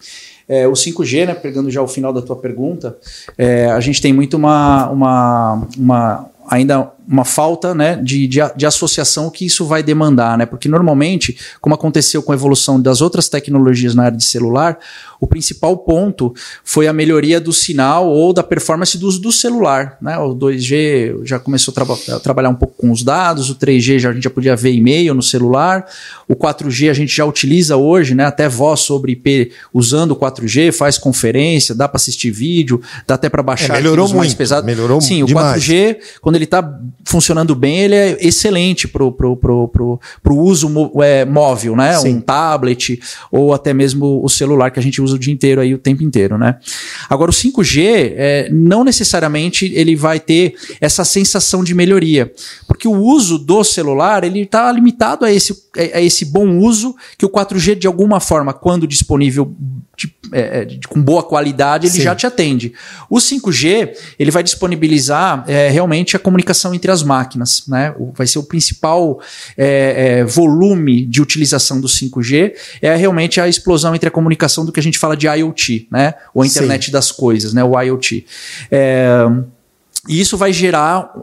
É, 0.50 0.68
o 0.68 0.72
5G, 0.72 1.28
né, 1.28 1.36
pegando 1.36 1.70
já 1.70 1.80
o 1.80 1.88
final 1.88 2.12
da 2.12 2.24
tua 2.24 2.36
pergunta, 2.36 2.98
é, 3.38 3.68
a 3.68 3.80
gente 3.80 4.02
tem 4.02 4.12
muito 4.12 4.36
uma, 4.36 4.90
uma, 4.90 5.68
uma 5.78 6.32
ainda 6.50 6.92
uma 7.12 7.26
falta 7.26 7.76
né, 7.76 7.98
de, 7.98 8.26
de, 8.26 8.40
de, 8.56 8.66
associação 8.66 9.30
que 9.30 9.46
isso 9.46 9.66
vai 9.66 9.84
demandar, 9.84 10.38
né? 10.38 10.46
Porque 10.46 10.70
normalmente, 10.70 11.38
como 11.60 11.76
aconteceu 11.76 12.24
com 12.24 12.32
a 12.32 12.36
evolução 12.36 12.82
das 12.82 13.02
outras 13.02 13.28
tecnologias 13.28 13.94
na 13.94 14.06
área 14.06 14.18
de 14.18 14.24
celular, 14.24 14.80
o 15.20 15.28
principal 15.28 15.78
ponto 15.78 16.34
foi 16.64 16.88
a 16.88 16.94
melhoria 16.94 17.40
do 17.40 17.52
sinal 17.52 18.08
ou 18.08 18.32
da 18.32 18.42
performance 18.42 18.98
do 18.98 19.08
uso 19.08 19.20
do 19.20 19.32
celular. 19.32 19.98
Né? 20.02 20.18
O 20.18 20.34
2G 20.34 21.26
já 21.26 21.38
começou 21.38 21.74
a, 21.74 21.76
traba 21.76 21.98
a 22.16 22.20
trabalhar 22.20 22.50
um 22.50 22.56
pouco 22.56 22.76
com 22.78 22.90
os 22.90 23.04
dados, 23.04 23.50
o 23.50 23.56
3G 23.56 24.00
já, 24.00 24.10
a 24.10 24.14
gente 24.14 24.24
já 24.24 24.30
podia 24.30 24.56
ver 24.56 24.72
e-mail 24.72 25.14
no 25.14 25.22
celular, 25.22 25.86
o 26.30 26.36
4G 26.36 26.90
a 26.90 26.94
gente 26.94 27.14
já 27.14 27.26
utiliza 27.26 27.76
hoje, 27.76 28.16
né? 28.16 28.26
até 28.26 28.48
voz 28.48 28.80
sobre 28.80 29.12
IP 29.12 29.52
usando 29.74 30.12
o 30.12 30.16
4G, 30.16 30.72
faz 30.72 30.98
conferência, 30.98 31.76
dá 31.76 31.90
para 31.90 31.98
assistir 31.98 32.32
vídeo, 32.32 32.82
dá 33.06 33.16
até 33.16 33.28
para 33.28 33.44
baixar 33.44 33.76
é, 33.76 33.82
melhorou 33.82 34.08
muito, 34.08 34.18
mais 34.18 34.34
pesados. 34.34 34.66
Melhorou 34.66 35.02
Sim, 35.02 35.26
demais. 35.26 35.62
o 35.62 35.66
4G, 35.66 35.98
quando 36.22 36.36
ele 36.38 36.46
está 36.46 36.62
funcionando 37.06 37.56
bem, 37.56 37.80
ele 37.80 37.96
é 37.96 38.18
excelente 38.20 38.88
pro, 38.88 39.12
pro, 39.12 39.36
pro, 39.36 39.68
pro, 39.68 40.00
pro 40.22 40.36
uso 40.36 40.70
é, 41.02 41.26
móvel, 41.26 41.76
né? 41.76 41.98
Sim. 41.98 42.16
Um 42.16 42.22
tablet 42.22 43.00
ou 43.32 43.54
até 43.54 43.74
mesmo 43.74 44.24
o 44.24 44.30
celular 44.30 44.72
que 44.72 44.80
a 44.80 44.84
gente 44.84 45.02
usa 45.02 45.16
o 45.16 45.20
dia 45.20 45.34
inteiro 45.34 45.62
aí, 45.62 45.74
o 45.74 45.78
tempo 45.78 46.04
inteiro, 46.04 46.38
né? 46.38 46.58
Agora, 47.10 47.32
o 47.32 47.34
5G, 47.34 48.14
é, 48.16 48.50
não 48.52 48.84
necessariamente 48.84 49.72
ele 49.74 49.96
vai 49.96 50.20
ter 50.20 50.56
essa 50.80 51.04
sensação 51.04 51.64
de 51.64 51.74
melhoria, 51.74 52.32
porque 52.68 52.88
o 52.88 52.96
uso 52.96 53.38
do 53.38 53.64
celular, 53.64 54.24
ele 54.24 54.42
está 54.42 54.72
limitado 54.72 55.26
a 55.26 55.32
esse, 55.32 55.56
a 55.94 56.02
esse 56.02 56.26
bom 56.26 56.58
uso 56.60 56.96
que 57.18 57.26
o 57.26 57.30
4G, 57.30 57.76
de 57.76 57.88
alguma 57.88 58.20
forma, 58.20 58.54
quando 58.54 58.88
disponível 58.88 59.54
de, 59.98 60.16
é, 60.32 60.66
de, 60.66 60.88
com 60.88 61.02
boa 61.02 61.22
qualidade, 61.22 61.88
ele 61.88 61.94
Sim. 61.94 62.02
já 62.02 62.16
te 62.16 62.26
atende. 62.26 62.74
O 63.10 63.18
5G, 63.18 63.92
ele 64.18 64.32
vai 64.32 64.42
disponibilizar 64.42 65.44
é, 65.48 65.70
realmente 65.70 66.16
a 66.16 66.20
comunicação 66.20 66.74
entre 66.82 66.92
as 66.92 67.04
máquinas, 67.04 67.64
né? 67.68 67.94
Vai 68.16 68.26
ser 68.26 68.40
o 68.40 68.44
principal 68.44 69.22
é, 69.56 70.20
é 70.20 70.24
volume 70.24 71.06
de 71.06 71.22
utilização 71.22 71.80
do 71.80 71.88
5G, 71.88 72.54
é 72.82 72.96
realmente 72.96 73.40
a 73.40 73.48
explosão 73.48 73.94
entre 73.94 74.08
a 74.08 74.12
comunicação 74.12 74.66
do 74.66 74.72
que 74.72 74.80
a 74.80 74.84
gente 74.84 74.98
fala 74.98 75.16
de 75.16 75.28
IoT, 75.28 75.88
né? 75.92 76.16
Ou 76.34 76.42
a 76.42 76.48
internet 76.48 76.88
Sim. 76.88 76.92
das 76.92 77.12
coisas, 77.12 77.54
né? 77.54 77.64
O 77.64 77.80
IoT. 77.80 78.26
É, 78.72 79.28
e 80.10 80.20
isso 80.20 80.36
vai 80.36 80.52
gerar 80.52 81.14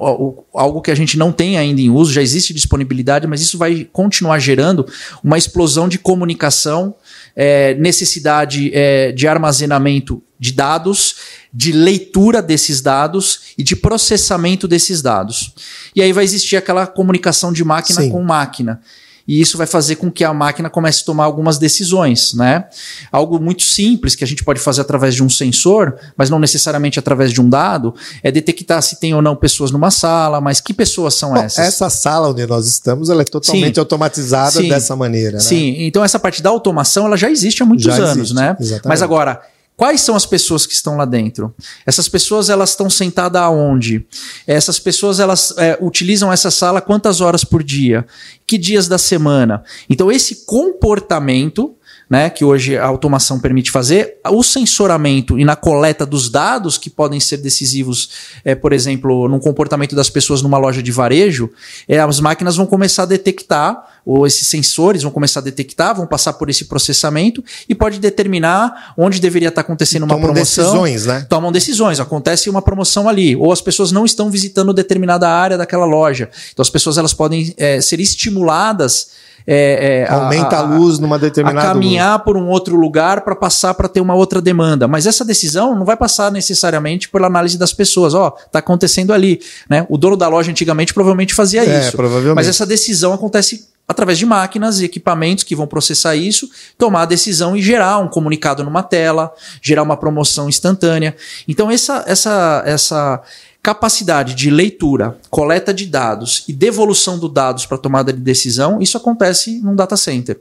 algo 0.54 0.80
que 0.80 0.92
a 0.92 0.94
gente 0.94 1.18
não 1.18 1.32
tem 1.32 1.58
ainda 1.58 1.80
em 1.80 1.90
uso, 1.90 2.12
já 2.12 2.22
existe 2.22 2.54
disponibilidade, 2.54 3.26
mas 3.26 3.40
isso 3.40 3.58
vai 3.58 3.88
continuar 3.92 4.38
gerando 4.38 4.86
uma 5.22 5.36
explosão 5.36 5.88
de 5.88 5.98
comunicação 5.98 6.94
é, 7.34 7.74
necessidade 7.74 8.70
é, 8.72 9.10
de 9.10 9.26
armazenamento 9.26 10.22
de 10.38 10.52
dados, 10.52 11.16
de 11.58 11.72
leitura 11.72 12.40
desses 12.40 12.80
dados 12.80 13.40
e 13.58 13.64
de 13.64 13.74
processamento 13.74 14.68
desses 14.68 15.02
dados. 15.02 15.52
E 15.92 16.00
aí 16.00 16.12
vai 16.12 16.22
existir 16.22 16.56
aquela 16.56 16.86
comunicação 16.86 17.52
de 17.52 17.64
máquina 17.64 18.02
Sim. 18.02 18.10
com 18.10 18.22
máquina 18.22 18.80
e 19.26 19.40
isso 19.40 19.58
vai 19.58 19.66
fazer 19.66 19.96
com 19.96 20.08
que 20.08 20.22
a 20.22 20.32
máquina 20.32 20.70
comece 20.70 21.02
a 21.02 21.04
tomar 21.04 21.24
algumas 21.24 21.58
decisões, 21.58 22.32
né? 22.32 22.64
Algo 23.10 23.40
muito 23.40 23.64
simples 23.64 24.14
que 24.14 24.22
a 24.22 24.26
gente 24.26 24.44
pode 24.44 24.60
fazer 24.60 24.82
através 24.82 25.16
de 25.16 25.22
um 25.22 25.28
sensor, 25.28 25.96
mas 26.16 26.30
não 26.30 26.38
necessariamente 26.38 26.96
através 26.98 27.32
de 27.32 27.40
um 27.40 27.50
dado, 27.50 27.92
é 28.22 28.30
detectar 28.30 28.80
se 28.80 29.00
tem 29.00 29.12
ou 29.12 29.20
não 29.20 29.34
pessoas 29.34 29.72
numa 29.72 29.90
sala, 29.90 30.40
mas 30.40 30.60
que 30.60 30.72
pessoas 30.72 31.14
são 31.14 31.34
Bom, 31.34 31.40
essas? 31.40 31.66
Essa 31.66 31.90
sala 31.90 32.30
onde 32.30 32.46
nós 32.46 32.68
estamos, 32.68 33.10
ela 33.10 33.20
é 33.20 33.24
totalmente 33.24 33.74
Sim. 33.74 33.80
automatizada 33.80 34.62
Sim. 34.62 34.68
dessa 34.68 34.94
maneira, 34.94 35.32
né? 35.32 35.40
Sim, 35.40 35.74
então 35.80 36.04
essa 36.04 36.20
parte 36.20 36.40
da 36.40 36.50
automação, 36.50 37.04
ela 37.04 37.16
já 37.16 37.28
existe 37.28 37.64
há 37.64 37.66
muitos 37.66 37.84
já 37.84 37.96
anos, 37.96 38.16
existe, 38.16 38.34
né? 38.34 38.56
Exatamente. 38.58 38.88
Mas 38.88 39.02
agora, 39.02 39.42
Quais 39.78 40.00
são 40.00 40.16
as 40.16 40.26
pessoas 40.26 40.66
que 40.66 40.74
estão 40.74 40.96
lá 40.96 41.04
dentro? 41.04 41.54
Essas 41.86 42.08
pessoas 42.08 42.50
elas 42.50 42.70
estão 42.70 42.90
sentadas 42.90 43.40
aonde? 43.40 44.04
Essas 44.44 44.76
pessoas 44.80 45.20
elas 45.20 45.54
é, 45.56 45.78
utilizam 45.80 46.32
essa 46.32 46.50
sala 46.50 46.80
quantas 46.80 47.20
horas 47.20 47.44
por 47.44 47.62
dia? 47.62 48.04
Que 48.44 48.58
dias 48.58 48.88
da 48.88 48.98
semana? 48.98 49.62
Então 49.88 50.10
esse 50.10 50.44
comportamento 50.44 51.76
né, 52.10 52.30
que 52.30 52.44
hoje 52.44 52.76
a 52.76 52.86
automação 52.86 53.38
permite 53.38 53.70
fazer, 53.70 54.16
o 54.30 54.42
sensoramento 54.42 55.38
e 55.38 55.44
na 55.44 55.54
coleta 55.54 56.06
dos 56.06 56.30
dados 56.30 56.78
que 56.78 56.88
podem 56.88 57.20
ser 57.20 57.36
decisivos, 57.36 58.10
é, 58.44 58.54
por 58.54 58.72
exemplo, 58.72 59.28
no 59.28 59.38
comportamento 59.38 59.94
das 59.94 60.08
pessoas 60.08 60.40
numa 60.40 60.56
loja 60.56 60.82
de 60.82 60.90
varejo, 60.90 61.50
é, 61.86 62.00
as 62.00 62.18
máquinas 62.18 62.56
vão 62.56 62.66
começar 62.66 63.02
a 63.02 63.06
detectar 63.06 63.97
ou 64.08 64.26
esses 64.26 64.48
sensores 64.48 65.02
vão 65.02 65.12
começar 65.12 65.40
a 65.40 65.42
detectar, 65.42 65.94
vão 65.94 66.06
passar 66.06 66.32
por 66.32 66.48
esse 66.48 66.64
processamento 66.64 67.44
e 67.68 67.74
pode 67.74 67.98
determinar 67.98 68.94
onde 68.96 69.20
deveria 69.20 69.50
estar 69.50 69.60
acontecendo 69.60 70.04
uma 70.04 70.14
Tomam 70.14 70.32
promoção. 70.32 70.64
decisões, 70.64 71.04
né? 71.04 71.26
Tomam 71.28 71.52
decisões, 71.52 72.00
acontece 72.00 72.48
uma 72.48 72.62
promoção 72.62 73.06
ali, 73.06 73.36
ou 73.36 73.52
as 73.52 73.60
pessoas 73.60 73.92
não 73.92 74.06
estão 74.06 74.30
visitando 74.30 74.72
determinada 74.72 75.28
área 75.28 75.58
daquela 75.58 75.84
loja. 75.84 76.30
Então 76.54 76.62
as 76.62 76.70
pessoas 76.70 76.96
elas 76.96 77.12
podem 77.12 77.52
é, 77.58 77.82
ser 77.82 78.00
estimuladas 78.00 79.08
é, 79.50 80.04
é, 80.06 80.12
Aumenta 80.12 80.58
a, 80.58 80.60
luz 80.60 80.98
numa 80.98 81.18
determinada 81.18 81.68
a 81.68 81.72
caminhar 81.72 82.18
por 82.18 82.36
um 82.36 82.48
outro 82.48 82.76
lugar 82.76 83.22
para 83.22 83.34
passar 83.34 83.72
para 83.72 83.88
ter 83.88 84.00
uma 84.00 84.14
outra 84.14 84.42
demanda. 84.42 84.86
Mas 84.86 85.06
essa 85.06 85.24
decisão 85.24 85.74
não 85.74 85.86
vai 85.86 85.96
passar 85.96 86.30
necessariamente 86.30 87.08
pela 87.08 87.28
análise 87.28 87.56
das 87.56 87.72
pessoas. 87.72 88.12
Ó, 88.12 88.28
oh, 88.28 88.30
tá 88.50 88.58
acontecendo 88.58 89.10
ali, 89.10 89.40
né? 89.68 89.86
O 89.88 89.96
dono 89.96 90.18
da 90.18 90.28
loja 90.28 90.50
antigamente 90.50 90.92
provavelmente 90.92 91.32
fazia 91.34 91.64
É, 91.64 91.80
isso. 91.80 91.96
provavelmente. 91.96 92.34
Mas 92.34 92.46
essa 92.46 92.66
decisão 92.66 93.14
acontece 93.14 93.68
através 93.88 94.18
de 94.18 94.26
máquinas 94.26 94.80
e 94.80 94.84
equipamentos 94.84 95.42
que 95.42 95.56
vão 95.56 95.66
processar 95.66 96.14
isso, 96.14 96.48
tomar 96.76 97.02
a 97.02 97.06
decisão 97.06 97.56
e 97.56 97.62
gerar 97.62 97.98
um 97.98 98.08
comunicado 98.08 98.62
numa 98.62 98.82
tela, 98.82 99.32
gerar 99.62 99.82
uma 99.82 99.96
promoção 99.96 100.48
instantânea. 100.48 101.16
Então 101.48 101.70
essa 101.70 102.04
essa 102.06 102.62
essa 102.66 103.22
capacidade 103.62 104.34
de 104.34 104.50
leitura, 104.50 105.18
coleta 105.30 105.72
de 105.72 105.86
dados 105.86 106.44
e 106.46 106.52
devolução 106.52 107.18
dos 107.18 107.32
dados 107.32 107.66
para 107.66 107.78
tomada 107.78 108.12
de 108.12 108.20
decisão, 108.20 108.80
isso 108.80 108.96
acontece 108.96 109.58
num 109.60 109.74
data 109.74 109.96
center. 109.96 110.38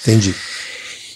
Entendi. 0.00 0.34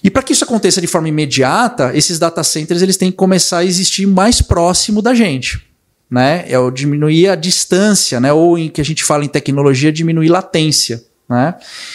E 0.04 0.10
para 0.10 0.22
que 0.22 0.32
isso 0.32 0.44
aconteça 0.44 0.80
de 0.80 0.86
forma 0.86 1.08
imediata, 1.08 1.92
esses 1.94 2.18
data 2.18 2.42
centers 2.42 2.82
eles 2.82 2.96
têm 2.96 3.10
que 3.10 3.16
começar 3.16 3.58
a 3.58 3.64
existir 3.64 4.04
mais 4.04 4.42
próximo 4.42 5.00
da 5.00 5.14
gente. 5.14 5.64
Né? 6.10 6.44
É 6.48 6.58
o 6.58 6.70
diminuir 6.70 7.28
a 7.28 7.34
distância, 7.36 8.20
né? 8.20 8.32
ou 8.32 8.58
em 8.58 8.68
que 8.68 8.80
a 8.80 8.84
gente 8.84 9.04
fala 9.04 9.24
em 9.24 9.28
tecnologia, 9.28 9.92
diminuir 9.92 10.28
latência. 10.28 11.02
Né? 11.32 11.54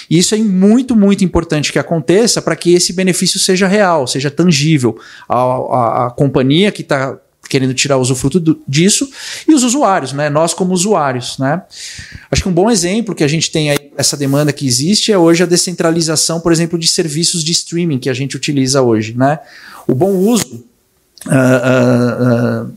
E 0.09 0.17
isso 0.17 0.33
é 0.33 0.39
muito, 0.39 0.95
muito 0.95 1.23
importante 1.23 1.71
que 1.71 1.77
aconteça 1.77 2.41
para 2.41 2.55
que 2.55 2.73
esse 2.73 2.91
benefício 2.91 3.39
seja 3.39 3.67
real, 3.67 4.07
seja 4.07 4.31
tangível. 4.31 4.97
A, 5.29 5.37
a, 5.37 6.07
a 6.07 6.09
companhia 6.09 6.71
que 6.71 6.81
está 6.81 7.15
querendo 7.47 7.71
tirar 7.75 7.97
o 7.97 8.01
usufruto 8.01 8.39
do, 8.39 8.59
disso 8.67 9.07
e 9.47 9.53
os 9.53 9.63
usuários, 9.63 10.11
né? 10.11 10.27
Nós 10.27 10.55
como 10.55 10.73
usuários, 10.73 11.37
né? 11.37 11.61
Acho 12.31 12.41
que 12.41 12.49
um 12.49 12.51
bom 12.51 12.67
exemplo 12.71 13.13
que 13.13 13.23
a 13.23 13.27
gente 13.27 13.51
tem 13.51 13.69
aí 13.69 13.91
essa 13.95 14.17
demanda 14.17 14.51
que 14.51 14.65
existe 14.65 15.11
é 15.11 15.17
hoje 15.19 15.43
a 15.43 15.45
descentralização, 15.45 16.39
por 16.39 16.51
exemplo, 16.51 16.79
de 16.79 16.87
serviços 16.87 17.43
de 17.43 17.51
streaming 17.51 17.99
que 17.99 18.09
a 18.09 18.13
gente 18.13 18.35
utiliza 18.35 18.81
hoje, 18.81 19.15
né? 19.15 19.37
O 19.87 19.93
bom 19.93 20.13
uso 20.13 20.65
uh, 21.27 21.29
uh, 21.29 22.65
uh, 22.65 22.73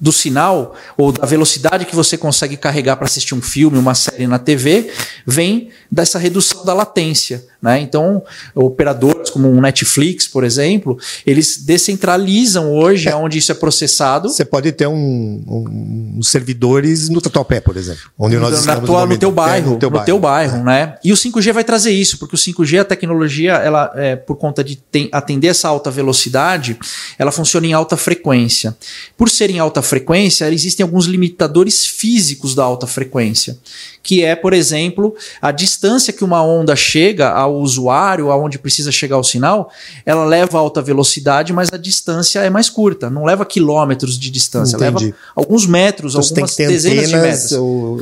do 0.00 0.12
sinal 0.12 0.74
ou 0.96 1.12
da 1.12 1.26
velocidade 1.26 1.84
que 1.84 1.96
você 1.96 2.16
consegue 2.16 2.56
carregar 2.56 2.96
para 2.96 3.06
assistir 3.06 3.34
um 3.34 3.42
filme, 3.42 3.78
uma 3.78 3.94
série 3.94 4.26
na 4.26 4.38
TV, 4.38 4.90
vem 5.26 5.70
dessa 5.90 6.18
redução 6.18 6.64
da 6.64 6.72
latência. 6.72 7.44
Né? 7.60 7.80
Então, 7.80 8.22
operadores 8.54 9.30
como 9.30 9.50
um 9.50 9.60
Netflix, 9.60 10.28
por 10.28 10.44
exemplo, 10.44 10.96
eles 11.26 11.58
descentralizam 11.58 12.72
hoje 12.72 13.08
é. 13.08 13.16
onde 13.16 13.38
isso 13.38 13.50
é 13.50 13.54
processado. 13.54 14.28
Você 14.28 14.44
pode 14.44 14.70
ter 14.70 14.86
um, 14.86 14.94
um, 14.94 16.14
um 16.18 16.22
servidores 16.22 17.08
no 17.08 17.20
Tatuapé, 17.20 17.60
por 17.60 17.76
exemplo, 17.76 18.02
onde 18.16 18.36
nós 18.36 18.52
na 18.52 18.58
estamos 18.58 18.86
tua, 18.88 19.00
no, 19.00 19.06
no 19.08 19.18
teu 19.18 19.32
bairro, 19.32 19.70
é, 19.70 19.74
no 19.74 19.78
teu 19.78 19.90
no 19.90 19.94
bairro, 19.94 20.06
teu 20.06 20.18
bairro 20.20 20.62
né? 20.62 20.96
E 21.02 21.12
o 21.12 21.16
5G 21.16 21.52
vai 21.52 21.64
trazer 21.64 21.90
isso, 21.90 22.16
porque 22.18 22.36
o 22.36 22.38
5G, 22.38 22.80
a 22.80 22.84
tecnologia, 22.84 23.54
ela 23.54 23.90
é, 23.96 24.14
por 24.14 24.36
conta 24.36 24.62
de 24.62 24.78
atender 25.10 25.48
essa 25.48 25.66
alta 25.68 25.90
velocidade, 25.90 26.78
ela 27.18 27.32
funciona 27.32 27.66
em 27.66 27.72
alta 27.72 27.96
frequência. 27.96 28.76
Por 29.16 29.28
ser 29.28 29.50
em 29.50 29.58
alta 29.58 29.82
frequência, 29.88 30.50
existem 30.52 30.84
alguns 30.84 31.06
limitadores 31.06 31.86
físicos 31.86 32.54
da 32.54 32.62
alta 32.62 32.86
frequência, 32.86 33.58
que 34.02 34.22
é, 34.22 34.36
por 34.36 34.52
exemplo, 34.52 35.14
a 35.42 35.50
distância 35.50 36.12
que 36.12 36.22
uma 36.22 36.42
onda 36.42 36.76
chega 36.76 37.30
ao 37.30 37.56
usuário, 37.56 38.30
aonde 38.30 38.58
precisa 38.58 38.92
chegar 38.92 39.18
o 39.18 39.24
sinal, 39.24 39.70
ela 40.06 40.24
leva 40.24 40.58
alta 40.58 40.80
velocidade, 40.80 41.52
mas 41.52 41.68
a 41.72 41.76
distância 41.76 42.40
é 42.40 42.50
mais 42.50 42.68
curta, 42.70 43.10
não 43.10 43.24
leva 43.24 43.44
quilômetros 43.44 44.18
de 44.18 44.30
distância, 44.30 44.76
Entendi. 44.76 45.04
leva 45.06 45.16
alguns 45.34 45.66
metros, 45.66 46.12
Então, 46.14 46.22
algumas 46.28 46.56
dezenas 46.56 47.08
de 47.08 47.16
metros 47.16 47.52
ou- 47.52 48.00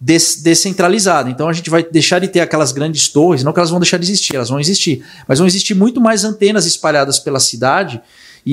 des- 0.00 0.36
descentralizado. 0.42 1.28
Então 1.30 1.48
a 1.48 1.52
gente 1.52 1.70
vai 1.70 1.82
deixar 1.82 2.18
de 2.20 2.28
ter 2.28 2.40
aquelas 2.40 2.72
grandes 2.72 3.08
torres, 3.08 3.42
não 3.42 3.52
que 3.52 3.58
elas 3.58 3.70
vão 3.70 3.80
deixar 3.80 3.98
de 3.98 4.04
existir, 4.04 4.36
elas 4.36 4.48
vão 4.48 4.60
existir, 4.60 5.04
mas 5.26 5.38
vão 5.38 5.46
existir 5.48 5.74
muito 5.74 6.00
mais 6.00 6.24
antenas 6.24 6.66
espalhadas 6.66 7.18
pela 7.18 7.40
cidade. 7.40 8.00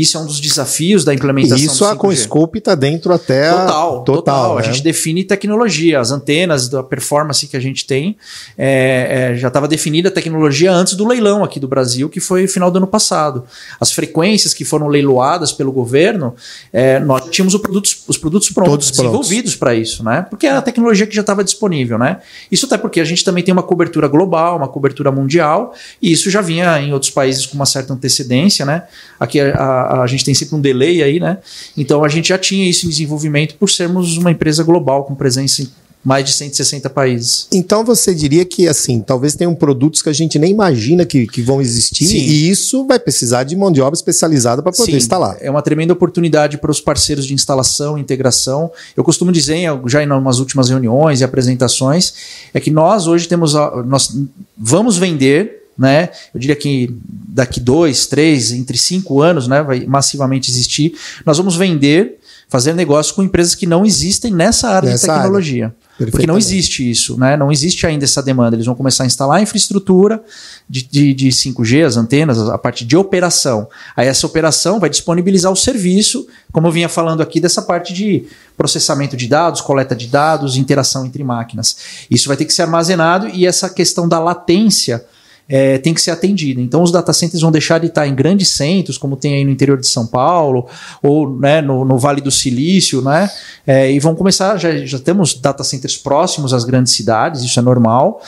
Isso 0.02 0.18
é 0.18 0.20
um 0.20 0.26
dos 0.26 0.40
desafios 0.40 1.06
da 1.06 1.14
implementação 1.14 1.58
E 1.58 1.66
isso 1.66 1.80
do 1.84 1.86
a 1.86 1.94
5G. 1.96 1.98
Conscope 2.00 2.58
está 2.60 2.76
dentro 2.76 3.14
até 3.14 3.50
a- 3.50 3.54
Total, 3.66 4.04
total. 4.04 4.56
né? 4.56 4.62
A 4.62 4.64
gente 4.64 4.84
define 4.84 5.24
tecnologia, 5.24 6.00
as 6.00 6.12
antenas 6.12 6.68
da 6.68 6.84
performance 6.84 7.48
que 7.48 7.56
a 7.56 7.60
gente 7.60 7.86
tem. 7.86 8.18
é, 8.58 9.32
é, 9.34 9.36
já 9.38 9.48
estava 9.48 9.68
definida 9.68 10.10
a 10.10 10.12
tecnologia 10.12 10.72
antes 10.72 10.94
do 10.96 11.08
leilão 11.08 11.44
aqui 11.44 11.60
do 11.60 11.68
Brasil, 11.68 12.10
que 12.10 12.20
foi 12.20 12.48
final 12.48 12.70
do 12.72 12.78
ano 12.78 12.88
passado. 12.88 13.44
As 13.80 13.92
frequências 13.92 14.54
que 14.54 14.66
foram 14.66 14.88
leiloadas 14.88 15.52
pelo 15.52 15.72
governo, 15.72 16.36
é, 16.74 17.00
nós 17.00 17.30
tínhamos 17.30 17.54
o 17.54 17.60
produtos- 17.60 18.04
os 18.08 18.18
produtos 18.18 18.50
prontos, 18.50 18.72
Todos 18.72 18.92
desenvolvidos 18.92 19.56
para 19.56 19.74
isso, 19.76 20.04
né? 20.04 20.26
Porque 20.30 20.46
era 20.48 20.60
a 20.60 20.62
tecnologia 20.62 21.06
que 21.08 21.16
já 21.16 21.22
estava 21.22 21.44
disponível, 21.44 21.98
né? 21.98 22.18
Isso 22.52 22.66
até 22.66 22.78
porque 22.78 23.00
a 23.00 23.06
gente 23.06 23.24
também 23.24 23.44
tem 23.44 23.54
uma 23.54 23.64
cobertura 23.64 24.08
global, 24.08 24.58
uma 24.58 24.68
cobertura 24.68 25.12
mundial, 25.12 25.74
e 26.02 26.12
isso 26.12 26.30
já 26.30 26.42
vinha 26.42 26.80
em 26.82 26.92
outros 26.94 27.12
países 27.12 27.46
com 27.46 27.56
uma 27.56 27.66
certa 27.66 27.94
antecedência, 27.94 28.66
né? 28.66 28.84
Aqui 29.20 29.40
a, 29.40 29.56
a- 29.56 29.85
a 30.04 30.08
gente 30.08 30.24
tem 30.26 30.34
sempre 30.34 30.56
um 30.56 30.62
delay 30.62 31.02
aí, 31.04 31.19
né? 31.19 31.38
Então 31.78 32.04
a 32.04 32.10
gente 32.10 32.30
já 32.30 32.38
tinha 32.38 32.67
isso 32.69 32.86
em 32.86 32.89
desenvolvimento 32.89 33.56
por 33.56 33.69
sermos 33.69 34.17
uma 34.17 34.32
empresa 34.32 34.63
global 34.63 35.04
com 35.06 35.15
presença 35.15 35.62
em 35.62 35.69
mais 36.04 36.24
de 36.24 36.34
160 36.34 36.88
países. 36.91 37.48
Então 37.52 37.84
você 37.84 38.13
diria 38.13 38.45
que 38.45 38.67
assim, 38.67 39.02
talvez 39.02 39.34
tenham 39.34 39.56
produtos 39.56 40.04
que 40.04 40.10
a 40.10 40.13
gente 40.13 40.38
nem 40.38 40.52
imagina 40.52 41.04
que, 41.04 41.26
que 41.26 41.41
vão 41.41 41.60
existir 41.60 42.06
Sim. 42.06 42.17
e 42.17 42.48
isso 42.48 42.86
vai 42.86 43.00
precisar 43.00 43.43
de 43.43 43.56
mão 43.56 43.71
de 43.71 43.82
obra 43.82 43.95
especializada 43.98 44.62
para 44.62 44.71
poder 44.71 44.91
Sim, 44.91 44.98
instalar. 44.98 45.36
É 45.41 45.50
uma 45.50 45.63
tremenda 45.63 45.93
oportunidade 45.93 46.60
para 46.60 46.69
os 46.69 46.80
parceiros 46.80 47.26
de 47.26 47.34
instalação 47.34 47.98
e 47.98 48.02
integração. 48.02 48.71
Eu 48.95 49.04
costumo 49.04 49.32
dizer, 49.32 49.58
já 49.88 50.04
em 50.04 50.12
umas 50.12 50.38
últimas 50.38 50.69
reuniões 50.69 51.21
e 51.21 51.24
apresentações, 51.24 52.13
é 52.54 52.60
que 52.60 52.69
nós 52.69 53.08
hoje 53.08 53.28
temos. 53.28 53.56
a- 53.56 53.84
Nós 53.84 54.15
vamos 54.56 54.98
vender. 54.98 55.64
Né? 55.78 56.10
Eu 56.34 56.40
diria 56.40 56.56
que 56.56 56.96
daqui 57.04 57.60
dois, 57.60 58.08
três, 58.08 58.52
entre 58.52 58.78
cinco 58.78 59.22
anos, 59.22 59.48
né, 59.48 59.62
vai 59.62 59.86
massivamente 59.86 60.50
existir. 60.50 60.94
Nós 61.26 61.38
vamos 61.38 61.56
vender, 61.58 62.20
fazer 62.48 62.74
negócio 62.74 63.14
com 63.14 63.24
empresas 63.24 63.56
que 63.56 63.68
não 63.68 63.86
existem 63.86 64.32
nessa 64.32 64.70
área 64.70 64.90
Nessa 64.90 65.08
de 65.08 65.14
tecnologia. 65.14 65.76
Porque 65.98 66.28
não 66.28 66.38
existe 66.38 66.90
isso, 66.90 67.18
né? 67.18 67.38
Não 67.38 67.50
existe 67.52 67.88
ainda 67.88 68.04
essa 68.04 68.22
demanda. 68.22 68.56
Eles 68.56 68.66
vão 68.66 68.76
começar 68.76 69.04
a 69.04 69.08
instalar 69.08 69.38
a 69.38 69.42
infraestrutura 69.42 70.22
de, 70.70 70.84
de, 70.84 71.14
de 71.14 71.30
5G, 71.30 71.86
as 71.86 71.96
antenas, 71.96 72.38
a 72.50 72.58
parte 72.58 72.84
de 72.84 72.98
operação. 72.98 73.68
Aí 73.96 74.08
essa 74.08 74.28
operação 74.28 74.78
vai 74.78 74.90
disponibilizar 74.90 75.52
o 75.52 75.56
serviço, 75.56 76.28
como 76.52 76.68
eu 76.68 76.72
vinha 76.72 76.90
falando 76.90 77.22
aqui, 77.22 77.40
dessa 77.40 77.62
parte 77.62 77.94
de 77.94 78.26
processamento 78.58 79.16
de 79.16 79.28
dados, 79.28 79.62
coleta 79.62 79.96
de 79.96 80.08
dados, 80.08 80.58
interação 80.58 81.06
entre 81.06 81.24
máquinas. 81.24 81.78
Isso 82.12 82.28
vai 82.28 82.36
ter 82.36 82.44
que 82.44 82.54
ser 82.54 82.64
armazenado 82.64 83.30
e 83.30 83.46
essa 83.46 83.70
questão 83.70 84.08
da 84.08 84.20
latência 84.20 85.06
é, 85.48 85.78
tem 85.78 85.94
que 85.94 86.02
ser 86.02 86.12
atendida. 86.12 86.60
Então, 86.60 86.82
os 86.82 86.92
data 86.92 87.14
centers 87.14 87.42
vão 87.42 87.52
deixar 87.52 87.80
de 87.80 87.88
estar 87.88 88.08
em 88.08 88.16
grandes 88.16 88.50
centros, 88.50 88.98
como 88.98 89.16
tem 89.16 89.36
aí 89.36 89.44
no 89.46 89.52
interior 89.52 89.80
de 89.80 89.88
São 89.88 90.08
Paulo, 90.08 90.68
ou 91.04 91.38
né, 91.40 91.62
no, 91.62 91.86
no 91.86 91.98
Vale 92.00 92.20
do 92.22 92.32
Silício, 92.32 93.02
né? 93.02 93.30
É, 93.68 93.92
e 93.92 94.00
vão 94.00 94.16
começar, 94.16 94.58
já, 94.58 94.76
já 94.78 95.00
temos 95.00 95.34
data 95.36 95.64
centers 95.64 95.98
próximos 95.98 96.54
às 96.54 96.64
grandes 96.64 96.94
cidades, 96.94 97.42
isso 97.44 97.60
é 97.60 97.62
normal, 97.62 98.22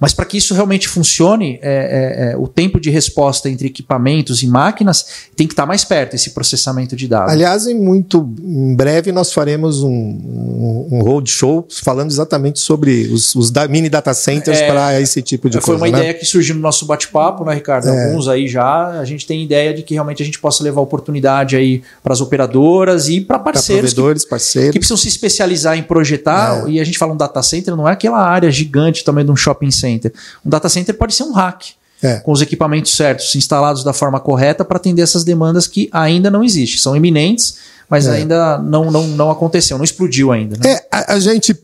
mas 0.00 0.12
para 0.12 0.24
que 0.24 0.36
isso 0.36 0.54
realmente 0.54 0.88
funcione, 0.88 1.58
é, 1.62 2.30
é, 2.30 2.32
é, 2.32 2.36
o 2.36 2.46
tempo 2.48 2.80
de 2.80 2.90
resposta 2.90 3.48
entre 3.50 3.66
equipamentos 3.66 4.42
e 4.42 4.46
máquinas 4.46 5.04
tem 5.36 5.46
que 5.46 5.52
estar 5.52 5.66
mais 5.66 5.84
perto, 5.84 6.14
esse 6.14 6.30
processamento 6.30 6.94
de 6.96 7.06
dados. 7.08 7.32
Aliás, 7.32 7.66
em 7.66 7.74
muito 7.78 8.28
em 8.42 8.74
breve 8.74 9.10
nós 9.12 9.32
faremos 9.32 9.82
um, 9.82 9.90
um, 9.90 10.88
um 10.92 11.00
roadshow 11.02 11.66
falando 11.82 12.10
exatamente 12.10 12.58
sobre 12.60 13.08
os, 13.12 13.34
os 13.34 13.50
da- 13.50 13.66
mini 13.68 13.88
data 13.88 14.14
centers 14.14 14.58
É, 14.58 14.66
para 14.68 15.00
esse 15.00 15.20
tipo 15.22 15.50
de 15.50 15.60
Foi 15.60 15.76
coisa. 15.76 15.84
uma 15.84 15.90
né? 15.90 15.98
ideia 15.98 16.14
que 16.14 16.24
surgiu 16.24 16.54
nosso 16.64 16.84
bate-papo, 16.86 17.44
né, 17.44 17.54
Ricardo? 17.54 17.88
É. 17.88 18.06
Alguns 18.06 18.26
aí 18.26 18.48
já. 18.48 18.98
A 18.98 19.04
gente 19.04 19.26
tem 19.26 19.42
ideia 19.44 19.72
de 19.72 19.82
que 19.82 19.94
realmente 19.94 20.22
a 20.22 20.26
gente 20.26 20.38
possa 20.40 20.64
levar 20.64 20.80
oportunidade 20.80 21.54
aí 21.56 21.82
para 22.02 22.12
as 22.12 22.20
operadoras 22.20 23.08
e 23.08 23.20
para 23.20 23.38
parceiros 23.38 23.90
que, 23.90 23.94
provedores, 23.94 24.24
parceiros. 24.24 24.72
que 24.72 24.78
precisam 24.78 24.96
se 24.96 25.06
especializar 25.08 25.78
em 25.78 25.82
projetar. 25.82 26.66
É. 26.66 26.70
E 26.70 26.80
a 26.80 26.84
gente 26.84 26.98
fala 26.98 27.12
um 27.12 27.16
data 27.16 27.42
center, 27.42 27.76
não 27.76 27.88
é 27.88 27.92
aquela 27.92 28.18
área 28.20 28.50
gigante 28.50 29.04
também 29.04 29.24
de 29.24 29.30
um 29.30 29.36
shopping 29.36 29.70
center. 29.70 30.12
Um 30.44 30.50
data 30.50 30.68
center 30.68 30.96
pode 30.96 31.14
ser 31.14 31.22
um 31.22 31.32
hack. 31.32 31.62
É. 32.02 32.16
Com 32.16 32.32
os 32.32 32.42
equipamentos 32.42 32.94
certos, 32.94 33.34
instalados 33.34 33.82
da 33.84 33.92
forma 33.92 34.20
correta 34.20 34.64
para 34.64 34.76
atender 34.76 35.02
essas 35.02 35.24
demandas 35.24 35.66
que 35.66 35.88
ainda 35.92 36.30
não 36.30 36.42
existem. 36.44 36.78
São 36.78 36.94
iminentes, 36.94 37.56
mas 37.88 38.06
É. 38.06 38.12
ainda 38.16 38.58
não, 38.58 38.90
não, 38.90 39.06
não 39.08 39.30
aconteceu, 39.30 39.78
não 39.78 39.84
explodiu 39.84 40.32
ainda. 40.32 40.56
Né? 40.56 40.72
É, 40.72 40.86
a, 40.90 41.14
a 41.14 41.18
gente 41.20 41.56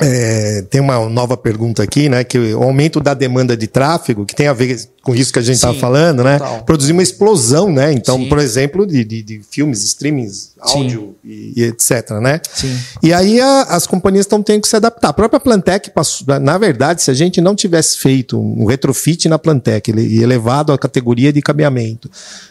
é, 0.00 0.62
tem 0.62 0.80
uma 0.80 1.08
nova 1.08 1.36
pergunta 1.36 1.82
aqui, 1.82 2.08
né? 2.08 2.24
Que 2.24 2.54
o 2.54 2.62
aumento 2.62 3.00
da 3.00 3.14
demanda 3.14 3.56
de 3.56 3.66
tráfego, 3.66 4.24
que 4.24 4.34
tem 4.34 4.46
a 4.46 4.52
ver 4.52 4.76
com 5.04 5.14
isso 5.14 5.32
que 5.32 5.38
a 5.38 5.42
gente 5.42 5.56
estava 5.56 5.74
falando, 5.74 6.24
né? 6.24 6.38
Produzir 6.64 6.92
uma 6.92 7.02
explosão, 7.02 7.70
né? 7.70 7.92
Então, 7.92 8.18
Sim. 8.18 8.28
por 8.28 8.38
exemplo, 8.38 8.86
de, 8.86 9.04
de, 9.04 9.22
de, 9.22 9.40
filmes, 9.48 9.84
streamings, 9.84 10.52
áudio 10.60 11.14
e, 11.22 11.52
e, 11.56 11.62
etc, 11.64 12.10
né? 12.22 12.40
Sim. 12.52 12.76
E 13.02 13.12
aí 13.12 13.40
a, 13.40 13.62
as 13.62 13.86
companhias 13.86 14.24
estão 14.24 14.42
tendo 14.42 14.62
que 14.62 14.68
se 14.68 14.76
adaptar. 14.76 15.10
A 15.10 15.12
própria 15.12 15.38
Plantec, 15.38 15.90
passou, 15.90 16.26
na 16.40 16.56
verdade, 16.58 17.02
se 17.02 17.10
a 17.10 17.14
gente 17.14 17.40
não 17.40 17.54
tivesse 17.54 17.98
feito 17.98 18.40
um 18.40 18.64
retrofit 18.64 19.28
na 19.28 19.38
Plantec 19.38 19.90
e 19.90 20.22
elevado 20.22 20.72
a 20.72 20.78
categoria 20.78 21.32
de 21.32 21.42
cabeamento, 21.42 22.10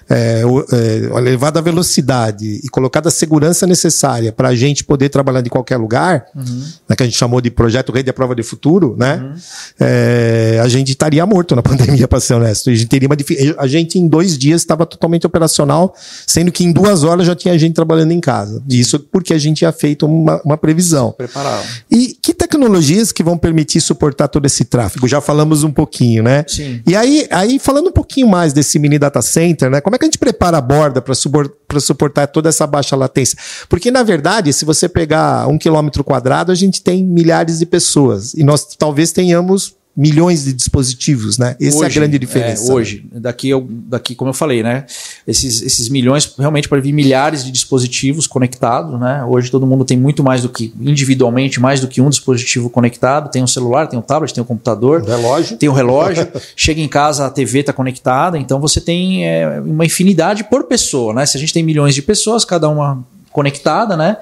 é, 0.10 0.44
é, 0.72 1.18
elevado 1.18 1.58
a 1.58 1.62
velocidade 1.62 2.62
e 2.64 2.70
colocado 2.70 3.08
a 3.08 3.12
segurança 3.12 3.66
necessária 3.66 4.32
para 4.32 4.50
a 4.50 4.56
gente 4.56 4.84
poder 4.84 5.10
trabalhar 5.10 5.42
de 5.42 5.50
qualquer 5.50 5.78
lugar, 5.78 6.26
uhum. 6.36 6.64
né, 6.88 6.96
que 6.96 7.04
a 7.04 7.06
gente 7.06 7.18
chamou 7.18 7.42
de 7.42 7.50
projeto 7.50 7.92
Rede 7.92 8.10
à 8.10 8.14
Prova 8.14 8.36
de 8.36 8.44
Futuro, 8.44 8.96
né? 8.98 9.16
Uhum. 9.16 9.34
É, 9.80 10.60
a 10.62 10.68
gente 10.68 10.92
estaria 10.92 11.26
morto 11.26 11.56
na 11.56 11.62
pandemia, 11.64 12.08
ser 12.20 12.34
honesto. 12.44 12.70
A 12.70 12.76
gente, 12.76 12.88
teria 12.88 13.08
uma, 13.08 13.16
a 13.58 13.68
gente 13.68 13.98
em 13.98 14.08
dois 14.08 14.38
dias 14.38 14.62
estava 14.62 14.86
totalmente 14.86 15.26
operacional, 15.26 15.96
sendo 16.28 16.52
que 16.52 16.64
em 16.64 16.72
duas 16.72 17.04
horas 17.04 17.26
já 17.26 17.36
tinha 17.36 17.58
gente 17.58 17.74
trabalhando 17.74 18.12
em 18.12 18.20
casa. 18.20 18.62
Isso 18.70 19.00
porque 19.00 19.34
a 19.34 19.38
gente 19.38 19.58
tinha 19.58 19.72
feito 19.72 20.06
uma, 20.06 20.42
uma 20.44 20.58
previsão. 20.58 21.12
Preparado. 21.12 21.66
E 21.90 22.18
que 22.22 22.34
tecnologias 22.34 23.12
que 23.12 23.24
vão 23.24 23.38
permitir 23.38 23.82
suportar 23.82 24.28
todo 24.28 24.46
esse 24.46 24.66
tráfego? 24.66 25.08
Já 25.08 25.22
falamos 25.22 25.64
um 25.64 25.72
pouquinho, 25.72 26.24
né? 26.24 26.44
Sim. 26.48 26.82
E 26.86 26.96
aí, 26.96 27.28
aí 27.32 27.60
falando 27.60 27.88
um 27.88 27.92
pouquinho 27.92 28.28
mais 28.28 28.54
desse 28.54 28.78
mini 28.78 29.00
data 29.00 29.22
center, 29.22 29.70
né? 29.70 29.82
Como 29.82 29.96
é 29.96 30.00
que 30.00 30.06
a 30.06 30.08
gente 30.08 30.18
prepara 30.18 30.58
a 30.58 30.62
borda 30.62 31.02
para 31.02 31.80
suportar 31.80 32.28
toda 32.28 32.50
essa 32.50 32.68
baixa 32.68 32.96
latência? 32.96 33.38
Porque, 33.70 33.90
na 33.90 34.04
verdade, 34.04 34.52
se 34.54 34.66
você 34.66 34.88
pegar 34.88 35.48
um 35.48 35.58
quilômetro 35.58 36.04
quadrado, 36.04 36.52
a 36.52 36.56
gente 36.56 36.82
tem 36.82 37.04
milhares 37.04 37.60
de 37.60 37.66
pessoas. 37.66 38.34
E 38.34 38.44
nós 38.44 38.76
talvez 38.78 39.12
tenhamos 39.12 39.76
milhões 39.96 40.44
de 40.44 40.54
dispositivos, 40.54 41.38
né? 41.38 41.56
Essa 41.62 41.78
hoje, 41.78 41.84
é 41.84 41.86
a 41.86 41.90
grande 41.90 42.18
diferença. 42.18 42.72
É, 42.72 42.74
hoje, 42.74 43.06
daqui, 43.14 43.52
daqui, 43.88 44.16
como 44.16 44.30
eu 44.30 44.34
falei, 44.34 44.64
né? 44.64 44.86
Esses, 45.28 45.62
esses 45.62 45.88
milhões 45.88 46.34
realmente 46.38 46.68
para 46.68 46.82
vir 46.82 46.92
milhares 46.92 47.46
de 47.46 47.52
dispositivos 47.52 48.26
conectados, 48.26 49.00
né? 49.00 49.24
Hoje 49.24 49.52
todo 49.52 49.68
mundo 49.68 49.86
tem 49.86 49.96
muito 49.96 50.24
mais 50.24 50.42
do 50.42 50.50
que 50.50 50.74
individualmente 50.82 51.60
mais 51.60 51.80
do 51.80 51.88
que 51.88 52.02
um 52.02 52.10
dispositivo 52.10 52.72
conectado. 52.72 53.30
Tem 53.30 53.44
um 53.44 53.48
celular, 53.48 53.88
tem 53.88 54.00
um 54.00 54.02
tablet, 54.02 54.34
tem 54.34 54.42
um 54.42 54.48
computador, 54.48 55.04
relógio, 55.04 55.58
tem 55.58 55.70
um 55.70 55.74
relógio. 55.74 56.28
chega 56.58 56.82
em 56.82 56.88
casa 56.88 57.28
a 57.28 57.30
TV 57.30 57.60
está 57.60 57.72
conectada, 57.72 58.38
então 58.40 58.60
você 58.60 58.82
tem 58.82 59.28
é, 59.28 59.62
uma 59.62 59.86
infinidade 59.86 60.44
por 60.46 60.64
pessoa, 60.64 61.14
né? 61.14 61.26
Se 61.26 61.38
a 61.38 61.40
gente 61.40 61.54
tem 61.54 61.62
milhões 61.62 61.94
de 61.94 62.02
pessoas, 62.02 62.44
cada 62.44 62.68
uma 62.68 63.06
conectada, 63.34 63.98
né? 63.98 64.18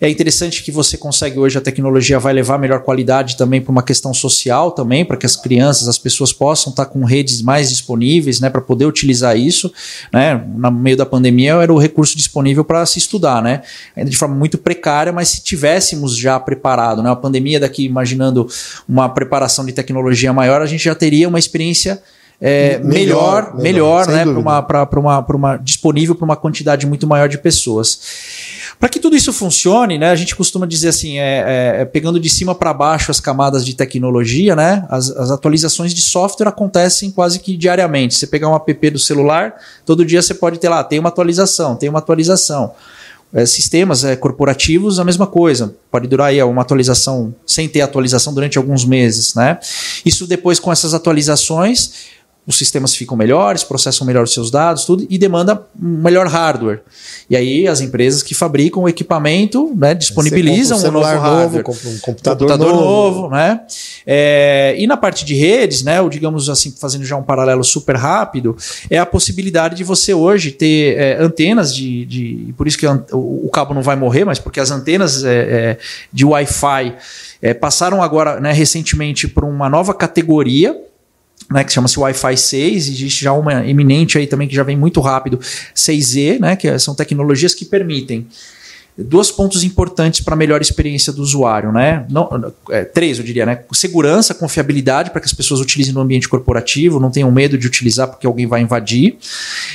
É 0.00 0.10
interessante 0.10 0.62
que 0.62 0.72
você 0.72 0.98
consegue 0.98 1.38
hoje 1.38 1.56
a 1.56 1.60
tecnologia 1.60 2.18
vai 2.18 2.32
levar 2.32 2.58
melhor 2.58 2.82
qualidade 2.82 3.36
também 3.36 3.60
para 3.60 3.70
uma 3.70 3.82
questão 3.82 4.12
social 4.12 4.72
também, 4.72 5.04
para 5.04 5.16
que 5.16 5.24
as 5.24 5.36
crianças, 5.36 5.88
as 5.88 5.96
pessoas 5.96 6.32
possam 6.32 6.70
estar 6.70 6.86
com 6.86 7.04
redes 7.04 7.40
mais 7.40 7.70
disponíveis, 7.70 8.40
né, 8.40 8.50
para 8.50 8.60
poder 8.60 8.86
utilizar 8.86 9.36
isso, 9.38 9.72
né? 10.12 10.44
No 10.56 10.70
meio 10.70 10.96
da 10.96 11.06
pandemia 11.06 11.52
era 11.54 11.72
o 11.72 11.78
recurso 11.78 12.16
disponível 12.16 12.64
para 12.64 12.84
se 12.84 12.98
estudar, 12.98 13.40
né? 13.40 13.62
Ainda 13.96 14.10
de 14.10 14.16
forma 14.16 14.34
muito 14.34 14.58
precária, 14.58 15.12
mas 15.12 15.28
se 15.28 15.42
tivéssemos 15.42 16.16
já 16.16 16.38
preparado, 16.40 17.02
né? 17.02 17.10
A 17.10 17.16
pandemia 17.16 17.60
daqui 17.60 17.84
imaginando 17.84 18.48
uma 18.88 19.08
preparação 19.08 19.64
de 19.64 19.72
tecnologia 19.72 20.32
maior, 20.32 20.60
a 20.60 20.66
gente 20.66 20.84
já 20.84 20.94
teria 20.94 21.28
uma 21.28 21.38
experiência 21.38 22.02
é, 22.40 22.78
melhor, 22.78 23.54
melhor, 23.54 24.06
melhor 24.06 24.08
né, 24.08 24.24
para 24.66 24.98
uma, 24.98 25.18
uma, 25.18 25.26
uma 25.36 25.56
disponível 25.58 26.14
para 26.14 26.24
uma 26.24 26.36
quantidade 26.36 26.86
muito 26.86 27.06
maior 27.06 27.28
de 27.28 27.36
pessoas. 27.36 28.00
Para 28.78 28.88
que 28.88 28.98
tudo 28.98 29.14
isso 29.14 29.30
funcione, 29.30 29.98
né, 29.98 30.10
a 30.10 30.16
gente 30.16 30.34
costuma 30.34 30.64
dizer 30.64 30.88
assim, 30.88 31.18
é, 31.18 31.76
é, 31.76 31.82
é 31.82 31.84
pegando 31.84 32.18
de 32.18 32.30
cima 32.30 32.54
para 32.54 32.72
baixo 32.72 33.10
as 33.10 33.20
camadas 33.20 33.62
de 33.62 33.74
tecnologia, 33.74 34.56
né, 34.56 34.86
as, 34.88 35.10
as, 35.10 35.30
atualizações 35.30 35.92
de 35.92 36.00
software 36.00 36.48
acontecem 36.48 37.10
quase 37.10 37.38
que 37.40 37.58
diariamente. 37.58 38.14
Você 38.14 38.26
pegar 38.26 38.48
um 38.48 38.56
app 38.56 38.90
do 38.90 38.98
celular, 38.98 39.54
todo 39.84 40.02
dia 40.02 40.22
você 40.22 40.32
pode 40.32 40.58
ter 40.58 40.70
lá, 40.70 40.82
tem 40.82 40.98
uma 40.98 41.10
atualização, 41.10 41.76
tem 41.76 41.90
uma 41.90 41.98
atualização. 41.98 42.72
É, 43.32 43.46
sistemas 43.46 44.02
é, 44.02 44.16
corporativos, 44.16 44.98
a 44.98 45.04
mesma 45.04 45.26
coisa. 45.26 45.72
Pode 45.88 46.08
durar 46.08 46.28
aí 46.28 46.42
uma 46.42 46.62
atualização 46.62 47.32
sem 47.46 47.68
ter 47.68 47.80
atualização 47.80 48.34
durante 48.34 48.58
alguns 48.58 48.84
meses. 48.84 49.34
Né? 49.34 49.56
Isso 50.04 50.26
depois, 50.26 50.58
com 50.58 50.72
essas 50.72 50.94
atualizações, 50.94 51.92
os 52.46 52.56
sistemas 52.56 52.94
ficam 52.94 53.16
melhores, 53.16 53.62
processam 53.62 54.06
melhor 54.06 54.24
os 54.24 54.32
seus 54.32 54.50
dados, 54.50 54.84
tudo, 54.84 55.06
e 55.08 55.18
demanda 55.18 55.62
melhor 55.78 56.26
hardware. 56.26 56.80
E 57.28 57.36
aí 57.36 57.68
as 57.68 57.80
empresas 57.80 58.22
que 58.22 58.34
fabricam 58.34 58.82
o 58.82 58.88
equipamento 58.88 59.72
né, 59.76 59.94
disponibilizam 59.94 60.78
um, 60.78 60.88
um 60.88 60.90
novo 60.90 61.06
hardware, 61.06 61.64
novo, 61.66 61.88
um 61.88 61.98
computador, 61.98 62.48
computador 62.48 62.74
novo. 62.74 63.20
novo. 63.22 63.30
né? 63.30 63.60
É, 64.06 64.74
e 64.78 64.86
na 64.86 64.96
parte 64.96 65.24
de 65.24 65.34
redes, 65.34 65.82
né, 65.82 66.00
ou 66.00 66.08
digamos 66.08 66.48
assim, 66.48 66.72
fazendo 66.72 67.04
já 67.04 67.16
um 67.16 67.22
paralelo 67.22 67.62
super 67.62 67.94
rápido, 67.94 68.56
é 68.88 68.98
a 68.98 69.06
possibilidade 69.06 69.76
de 69.76 69.84
você 69.84 70.14
hoje 70.14 70.50
ter 70.50 70.98
é, 70.98 71.22
antenas 71.22 71.74
de, 71.74 72.04
de. 72.06 72.54
Por 72.56 72.66
isso 72.66 72.78
que 72.78 72.86
o, 72.86 73.46
o, 73.46 73.50
cabo 73.52 73.74
não 73.74 73.82
vai 73.82 73.96
morrer, 73.96 74.24
mas 74.24 74.38
porque 74.38 74.58
as 74.58 74.70
antenas 74.70 75.22
é, 75.24 75.36
é 75.36 75.78
de 76.12 76.24
Wi-Fi 76.24 76.96
é, 77.42 77.54
passaram 77.54 78.02
agora 78.02 78.40
né, 78.40 78.52
recentemente 78.52 79.28
por 79.28 79.44
uma 79.44 79.68
nova 79.68 79.94
categoria 79.94 80.89
né, 81.50 81.64
que 81.64 81.72
chama-se 81.72 81.98
Wi-Fi 81.98 82.36
6, 82.36 82.88
existe 82.88 83.24
já 83.24 83.32
uma 83.32 83.66
eminente 83.66 84.18
aí 84.18 84.26
também 84.26 84.48
que 84.48 84.54
já 84.54 84.62
vem 84.62 84.76
muito 84.76 85.00
rápido, 85.00 85.38
6E, 85.74 86.40
né, 86.40 86.56
que 86.56 86.78
são 86.78 86.94
tecnologias 86.94 87.54
que 87.54 87.64
permitem 87.64 88.26
dois 89.04 89.30
pontos 89.30 89.64
importantes 89.64 90.20
para 90.20 90.34
a 90.34 90.36
melhor 90.36 90.60
experiência 90.60 91.12
do 91.12 91.22
usuário, 91.22 91.72
né? 91.72 92.04
Não, 92.10 92.52
é, 92.70 92.84
três, 92.84 93.18
eu 93.18 93.24
diria, 93.24 93.46
né? 93.46 93.60
Segurança, 93.72 94.34
confiabilidade 94.34 95.10
para 95.10 95.20
que 95.20 95.26
as 95.26 95.32
pessoas 95.32 95.60
utilizem 95.60 95.92
no 95.92 96.00
ambiente 96.00 96.28
corporativo, 96.28 97.00
não 97.00 97.10
tenham 97.10 97.30
medo 97.30 97.56
de 97.56 97.66
utilizar 97.66 98.08
porque 98.08 98.26
alguém 98.26 98.46
vai 98.46 98.60
invadir. 98.60 99.16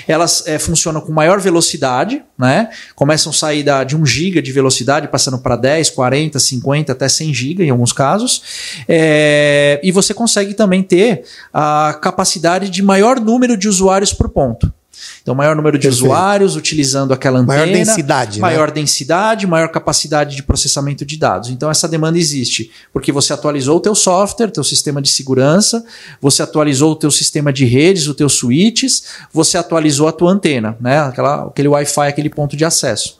Elas 0.07 0.45
é, 0.47 0.59
funcionam 0.59 1.01
com 1.01 1.11
maior 1.11 1.39
velocidade, 1.39 2.21
né? 2.37 2.69
Começam 2.95 3.31
a 3.31 3.33
sair 3.33 3.63
da, 3.63 3.83
de 3.83 3.95
1 3.95 4.05
GB 4.05 4.41
de 4.41 4.51
velocidade, 4.51 5.07
passando 5.07 5.37
para 5.37 5.55
10, 5.55 5.89
40, 5.91 6.39
50, 6.39 6.91
até 6.91 7.07
100 7.07 7.33
GB 7.33 7.63
em 7.65 7.69
alguns 7.69 7.93
casos. 7.93 8.83
É, 8.87 9.79
e 9.83 9.91
você 9.91 10.13
consegue 10.13 10.53
também 10.53 10.83
ter 10.83 11.23
a 11.53 11.97
capacidade 12.01 12.69
de 12.69 12.81
maior 12.83 13.19
número 13.19 13.57
de 13.57 13.67
usuários 13.67 14.13
por 14.13 14.29
ponto. 14.29 14.71
Então, 15.21 15.33
maior 15.33 15.55
número 15.55 15.77
de 15.77 15.87
Perfeito. 15.87 16.05
usuários 16.05 16.55
utilizando 16.55 17.13
aquela 17.13 17.39
antena. 17.39 17.59
Maior 17.59 17.73
densidade. 17.73 18.39
Maior 18.39 18.67
né? 18.67 18.73
densidade, 18.73 19.47
maior 19.47 19.69
capacidade 19.69 20.35
de 20.35 20.43
processamento 20.43 21.05
de 21.05 21.17
dados. 21.17 21.49
Então, 21.49 21.69
essa 21.69 21.87
demanda 21.87 22.17
existe 22.17 22.71
porque 22.93 23.11
você 23.11 23.33
atualizou 23.33 23.77
o 23.77 23.79
teu 23.79 23.95
software, 23.95 24.51
teu 24.51 24.63
sistema 24.63 25.01
de 25.01 25.09
segurança, 25.09 25.83
você 26.21 26.41
atualizou 26.41 26.91
o 26.91 26.95
teu 26.95 27.11
sistema 27.11 27.51
de 27.51 27.65
redes, 27.65 28.07
os 28.07 28.15
teus 28.15 28.33
switches, 28.33 29.03
você 29.31 29.57
atualizou 29.57 30.07
a 30.07 30.11
tua 30.11 30.31
antena, 30.31 30.77
né? 30.79 30.99
Aquela, 30.99 31.45
aquele 31.45 31.67
Wi-Fi, 31.67 32.07
aquele 32.07 32.29
ponto 32.29 32.55
de 32.55 32.63
acesso. 32.65 33.17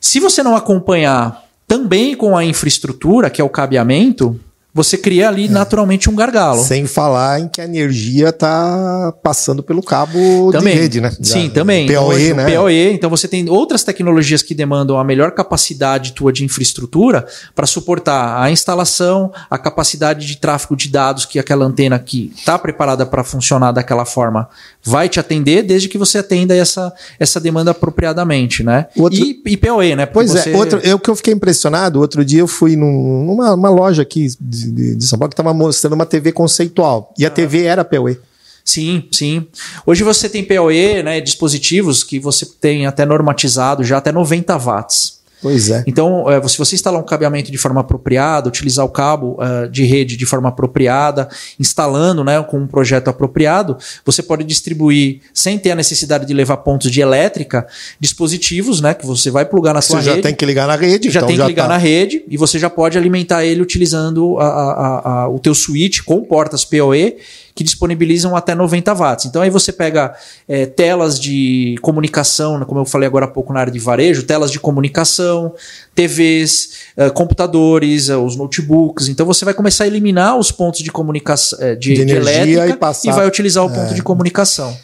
Se 0.00 0.18
você 0.18 0.42
não 0.42 0.56
acompanhar 0.56 1.44
também 1.66 2.14
com 2.14 2.36
a 2.36 2.44
infraestrutura, 2.44 3.30
que 3.30 3.40
é 3.40 3.44
o 3.44 3.48
cabeamento, 3.48 4.38
você 4.74 4.96
cria 4.96 5.28
ali 5.28 5.46
é. 5.46 5.50
naturalmente 5.50 6.08
um 6.08 6.14
gargalo. 6.14 6.62
Sem 6.62 6.86
falar 6.86 7.40
em 7.40 7.48
que 7.48 7.60
a 7.60 7.64
energia 7.64 8.30
está 8.30 9.12
passando 9.22 9.62
pelo 9.62 9.82
cabo 9.82 10.50
também. 10.50 10.74
de 10.74 10.80
rede, 10.80 11.00
né? 11.00 11.14
Sim, 11.20 11.48
da, 11.48 11.54
também. 11.54 11.86
PoE, 11.86 12.30
então, 12.30 12.36
né? 12.36 12.56
PoE, 12.56 12.92
então 12.92 13.10
você 13.10 13.28
tem 13.28 13.48
outras 13.50 13.84
tecnologias 13.84 14.42
que 14.42 14.54
demandam 14.54 14.98
a 14.98 15.04
melhor 15.04 15.32
capacidade 15.32 16.12
tua 16.12 16.32
de 16.32 16.44
infraestrutura 16.44 17.26
para 17.54 17.66
suportar 17.66 18.42
a 18.42 18.50
instalação, 18.50 19.30
a 19.50 19.58
capacidade 19.58 20.26
de 20.26 20.36
tráfego 20.36 20.74
de 20.74 20.88
dados 20.88 21.26
que 21.26 21.38
aquela 21.38 21.66
antena 21.66 21.98
que 21.98 22.32
está 22.34 22.58
preparada 22.58 23.04
para 23.04 23.22
funcionar 23.22 23.72
daquela 23.72 24.06
forma 24.06 24.48
vai 24.82 25.08
te 25.08 25.20
atender, 25.20 25.62
desde 25.62 25.88
que 25.88 25.98
você 25.98 26.18
atenda 26.18 26.56
essa, 26.56 26.92
essa 27.18 27.38
demanda 27.38 27.72
apropriadamente, 27.72 28.62
né? 28.62 28.86
Outro... 28.96 29.18
E, 29.18 29.40
e 29.44 29.56
PoE, 29.56 29.94
né? 29.94 30.06
Porque 30.06 30.30
pois 30.30 30.34
é, 30.34 30.42
você... 30.42 30.52
é, 30.52 30.56
outro, 30.56 30.80
eu 30.82 30.98
que 30.98 31.10
eu 31.10 31.16
fiquei 31.16 31.34
impressionado, 31.34 32.00
outro 32.00 32.24
dia 32.24 32.40
eu 32.40 32.48
fui 32.48 32.74
num, 32.74 33.26
numa 33.26 33.70
loja 33.70 34.02
aqui 34.02 34.28
de 34.40 34.61
de, 34.70 34.96
de 34.96 35.04
São 35.04 35.18
Paulo 35.18 35.30
que 35.30 35.34
estava 35.34 35.54
mostrando 35.54 35.94
uma 35.94 36.06
TV 36.06 36.32
conceitual. 36.32 37.12
E 37.18 37.24
a 37.24 37.30
TV 37.30 37.64
era 37.64 37.84
PoE. 37.84 38.18
Sim, 38.64 39.08
sim. 39.10 39.46
Hoje 39.84 40.04
você 40.04 40.28
tem 40.28 40.44
PoE, 40.44 41.02
né, 41.02 41.20
dispositivos 41.20 42.04
que 42.04 42.18
você 42.18 42.46
tem 42.46 42.86
até 42.86 43.04
normatizado 43.04 43.82
já 43.82 43.98
até 43.98 44.12
90 44.12 44.56
watts. 44.56 45.21
Pois 45.42 45.70
é. 45.70 45.82
Então, 45.88 46.30
é, 46.30 46.40
se 46.46 46.56
você 46.56 46.76
instalar 46.76 47.00
um 47.00 47.04
cabeamento 47.04 47.50
de 47.50 47.58
forma 47.58 47.80
apropriada, 47.80 48.48
utilizar 48.48 48.86
o 48.86 48.88
cabo 48.88 49.36
uh, 49.40 49.68
de 49.68 49.84
rede 49.84 50.16
de 50.16 50.24
forma 50.24 50.48
apropriada, 50.48 51.28
instalando 51.58 52.22
né, 52.22 52.40
com 52.44 52.60
um 52.60 52.66
projeto 52.66 53.08
apropriado, 53.08 53.76
você 54.06 54.22
pode 54.22 54.44
distribuir, 54.44 55.20
sem 55.34 55.58
ter 55.58 55.72
a 55.72 55.74
necessidade 55.74 56.24
de 56.26 56.32
levar 56.32 56.58
pontos 56.58 56.90
de 56.92 57.00
elétrica, 57.00 57.66
dispositivos 57.98 58.80
né, 58.80 58.94
que 58.94 59.04
você 59.04 59.32
vai 59.32 59.44
plugar 59.44 59.74
na 59.74 59.80
sua 59.82 60.00
você 60.00 60.10
rede. 60.10 60.16
já 60.18 60.22
tem 60.22 60.34
que 60.34 60.46
ligar 60.46 60.68
na 60.68 60.76
rede. 60.76 61.10
Já 61.10 61.18
então 61.18 61.28
tem 61.28 61.36
já 61.36 61.42
que 61.42 61.48
ligar 61.48 61.64
tá. 61.64 61.68
na 61.70 61.76
rede 61.76 62.22
e 62.28 62.36
você 62.36 62.56
já 62.56 62.70
pode 62.70 62.96
alimentar 62.96 63.44
ele 63.44 63.60
utilizando 63.60 64.38
a, 64.38 64.46
a, 64.46 65.22
a, 65.22 65.28
o 65.28 65.40
teu 65.40 65.56
switch 65.56 66.02
com 66.02 66.22
portas 66.22 66.64
PoE 66.64 67.16
que 67.54 67.62
disponibilizam 67.62 68.34
até 68.34 68.54
90 68.54 68.94
watts. 68.94 69.26
Então 69.26 69.42
aí 69.42 69.50
você 69.50 69.72
pega 69.72 70.14
é, 70.48 70.66
telas 70.66 71.18
de 71.18 71.76
comunicação, 71.82 72.58
né, 72.58 72.64
como 72.64 72.80
eu 72.80 72.84
falei 72.84 73.06
agora 73.06 73.26
há 73.26 73.28
pouco 73.28 73.52
na 73.52 73.60
área 73.60 73.72
de 73.72 73.78
varejo, 73.78 74.22
telas 74.22 74.50
de 74.50 74.58
comunicação, 74.58 75.54
TVs, 75.94 76.70
é, 76.96 77.10
computadores, 77.10 78.08
é, 78.08 78.16
os 78.16 78.36
notebooks. 78.36 79.08
Então 79.08 79.26
você 79.26 79.44
vai 79.44 79.54
começar 79.54 79.84
a 79.84 79.86
eliminar 79.86 80.38
os 80.38 80.50
pontos 80.50 80.80
de 80.80 80.90
comunicação 80.90 81.58
é, 81.60 81.74
de, 81.74 81.94
de, 81.94 82.04
de 82.04 82.14
elétrica 82.14 82.68
e, 82.68 82.76
passar, 82.76 83.10
e 83.10 83.12
vai 83.12 83.26
utilizar 83.26 83.64
o 83.64 83.70
ponto 83.70 83.94
de 83.94 84.02
comunicação. 84.02 84.76